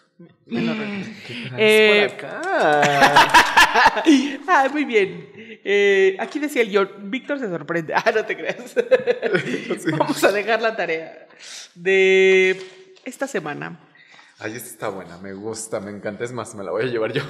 [1.55, 2.41] eh, por acá?
[4.47, 5.29] ah, muy bien.
[5.63, 7.93] Eh, aquí decía el yo, Víctor se sorprende.
[7.95, 8.73] Ah, no te creas.
[9.99, 11.27] Vamos a dejar la tarea
[11.75, 12.59] de
[13.05, 13.79] esta semana.
[14.39, 16.23] Ay, esta está buena, me gusta, me encanta.
[16.23, 17.21] Es más, me la voy a llevar yo.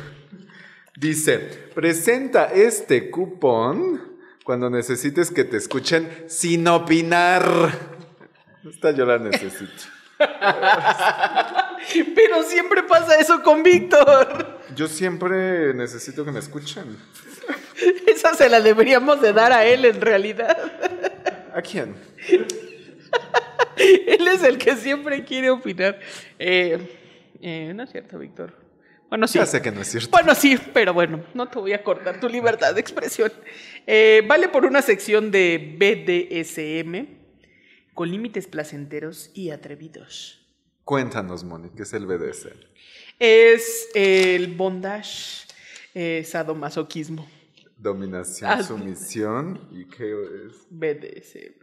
[0.95, 1.37] Dice,
[1.75, 7.98] presenta este cupón cuando necesites que te escuchen sin opinar.
[8.67, 9.83] Esta yo la necesito.
[12.15, 14.59] Pero siempre pasa eso con Víctor.
[14.75, 16.97] Yo siempre necesito que me escuchen.
[18.07, 20.57] Esa se la deberíamos de dar a él en realidad.
[21.53, 21.95] ¿A quién?
[23.77, 25.97] él es el que siempre quiere opinar.
[26.37, 26.77] Eh,
[27.41, 28.53] eh, no es cierto, Víctor.
[29.07, 29.39] Bueno, sí.
[29.39, 30.09] Ya sé que no es cierto.
[30.11, 33.31] Bueno, sí, pero bueno, no te voy a cortar tu libertad de expresión.
[33.87, 37.18] Eh, vale por una sección de BDSM
[37.99, 40.39] con límites placenteros y atrevidos.
[40.85, 42.57] Cuéntanos, Moni, ¿qué es el BDSM?
[43.19, 45.45] Es el bondage,
[45.93, 47.27] eh, sadomasoquismo.
[47.75, 50.65] Dominación, ah, sumisión y qué es?
[50.69, 51.55] BDSM.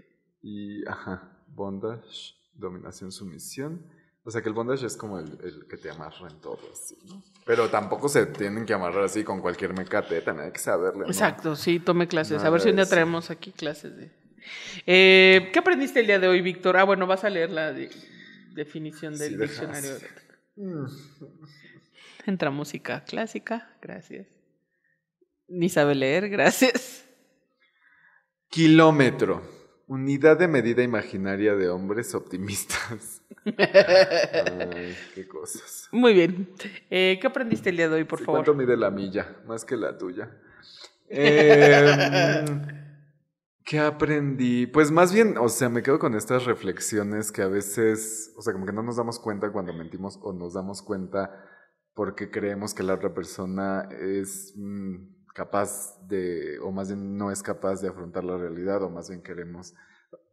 [0.42, 3.90] Y, ajá, bondage, dominación, sumisión.
[4.22, 7.24] O sea que el bondage es como el, que te amarra en todo así, ¿no?
[7.46, 11.06] Pero tampoco se tienen que amarrar así con cualquier mecate, también hay que saberle.
[11.06, 12.44] Exacto, sí, tome clases.
[12.44, 14.25] a ver si un día traemos aquí clases de
[14.86, 16.76] eh, ¿Qué aprendiste el día de hoy, Víctor?
[16.76, 17.74] Ah, bueno, vas a leer la
[18.54, 19.90] definición del diccionario.
[22.26, 24.26] Entra música clásica, gracias.
[25.48, 27.06] Ni sabe leer, gracias.
[28.48, 29.42] Kilómetro.
[29.88, 33.22] Unidad de medida imaginaria de hombres optimistas.
[33.44, 35.88] Ay, qué cosas.
[35.92, 36.48] Muy bien.
[36.90, 38.44] Eh, ¿Qué aprendiste el día de hoy, por favor?
[38.44, 39.36] ¿Cuánto mide la milla?
[39.46, 40.28] Más que la tuya.
[41.08, 42.44] Eh,
[43.66, 44.68] ¿Qué aprendí?
[44.68, 48.52] Pues más bien, o sea, me quedo con estas reflexiones que a veces, o sea,
[48.52, 51.32] como que no nos damos cuenta cuando mentimos o nos damos cuenta
[51.92, 54.94] porque creemos que la otra persona es mm,
[55.34, 59.20] capaz de, o más bien no es capaz de afrontar la realidad, o más bien
[59.20, 59.74] queremos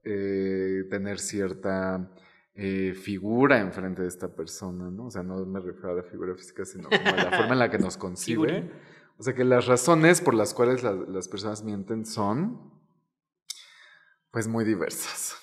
[0.03, 2.11] eh, tener cierta
[2.53, 5.07] eh, figura enfrente de esta persona, ¿no?
[5.07, 7.59] O sea, no me refiero a la figura física, sino como a la forma en
[7.59, 8.69] la que nos concibe.
[9.17, 12.71] O sea, que las razones por las cuales la- las personas mienten son,
[14.33, 15.37] pues, muy diversas.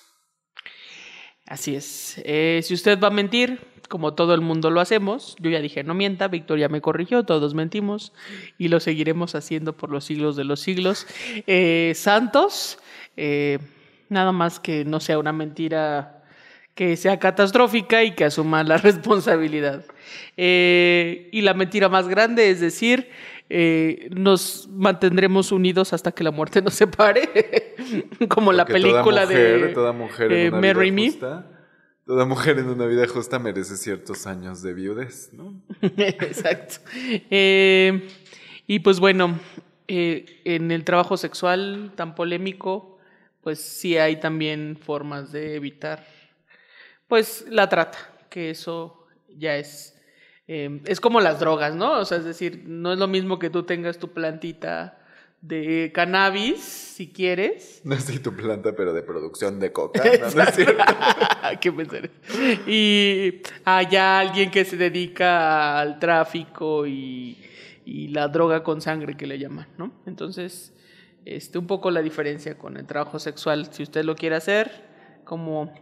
[1.47, 2.21] Así es.
[2.25, 5.85] Eh, si usted va a mentir, como todo el mundo lo hacemos, yo ya dije
[5.85, 8.13] no mienta, Victoria me corrigió, todos mentimos
[8.59, 11.07] y lo seguiremos haciendo por los siglos de los siglos.
[11.47, 12.79] Eh, Santos,
[13.17, 13.59] eh,
[14.09, 16.25] nada más que no sea una mentira
[16.75, 19.85] que sea catastrófica y que asuma la responsabilidad.
[20.37, 23.09] Y la mentira más grande es decir,
[23.51, 27.75] eh, nos mantendremos unidos hasta que la muerte nos separe,
[28.29, 31.11] como la Porque toda película mujer- de toda mujer eh, en una Marry vida Me.
[31.11, 31.47] justa,
[32.07, 35.61] Toda mujer en una vida justa merece ciertos años de viudez, ¿no?
[35.83, 36.77] Exacto.
[37.31, 38.09] Eh,
[38.67, 39.39] y pues bueno,
[39.87, 42.99] eh, en el trabajo sexual tan polémico,
[43.43, 46.05] pues sí hay también formas de evitar,
[47.07, 47.99] pues la trata,
[48.29, 49.97] que eso ya es,
[50.53, 52.01] eh, es como las drogas, ¿no?
[52.01, 54.99] O sea, es decir, no es lo mismo que tú tengas tu plantita
[55.41, 60.03] de cannabis, si quieres, No sé tu planta, pero de producción de coca.
[60.03, 60.31] ¿no?
[60.35, 60.83] ¿No es cierto?
[61.61, 62.11] Qué pensar.
[62.67, 67.39] Y allá alguien que se dedica al tráfico y,
[67.85, 69.93] y la droga con sangre que le llaman, ¿no?
[70.05, 70.73] Entonces,
[71.27, 74.83] este, un poco la diferencia con el trabajo sexual, si usted lo quiere hacer,
[75.23, 75.73] como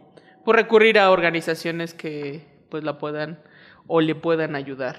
[0.45, 3.39] por recurrir a organizaciones que pues la puedan
[3.89, 4.97] o le puedan ayudar.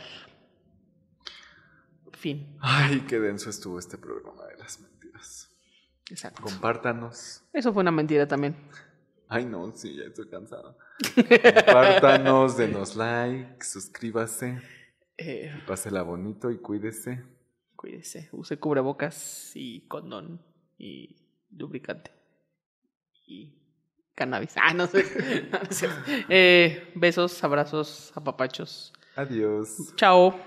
[2.13, 2.59] Fin.
[2.61, 5.49] Ay, qué denso estuvo este programa de las mentiras.
[6.11, 6.43] Exacto.
[6.43, 7.45] Compártanos.
[7.53, 8.57] Eso fue una mentira también.
[9.29, 10.77] Ay, no, sí, ya estoy cansado.
[11.15, 14.61] Compártanos, denos like, suscríbase,
[15.17, 17.25] Eh, pásela bonito y cuídese.
[17.77, 20.43] Cuídese, use cubrebocas y condón
[20.79, 21.17] y
[21.51, 22.11] lubricante
[23.27, 23.60] y
[24.21, 24.53] cannabis.
[24.57, 25.05] Ah, no sé.
[26.29, 28.93] Eh, besos, abrazos, apapachos.
[29.17, 29.95] Adiós.
[29.97, 30.39] Chao.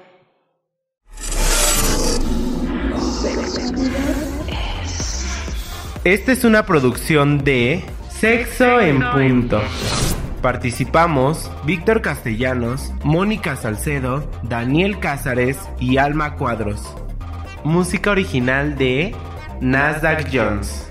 [6.03, 9.61] Esta es una producción de Sexo en Punto.
[10.41, 16.95] Participamos Víctor Castellanos, Mónica Salcedo, Daniel Cázares y Alma Cuadros.
[17.63, 19.15] Música original de
[19.61, 20.89] Nasdaq Jones.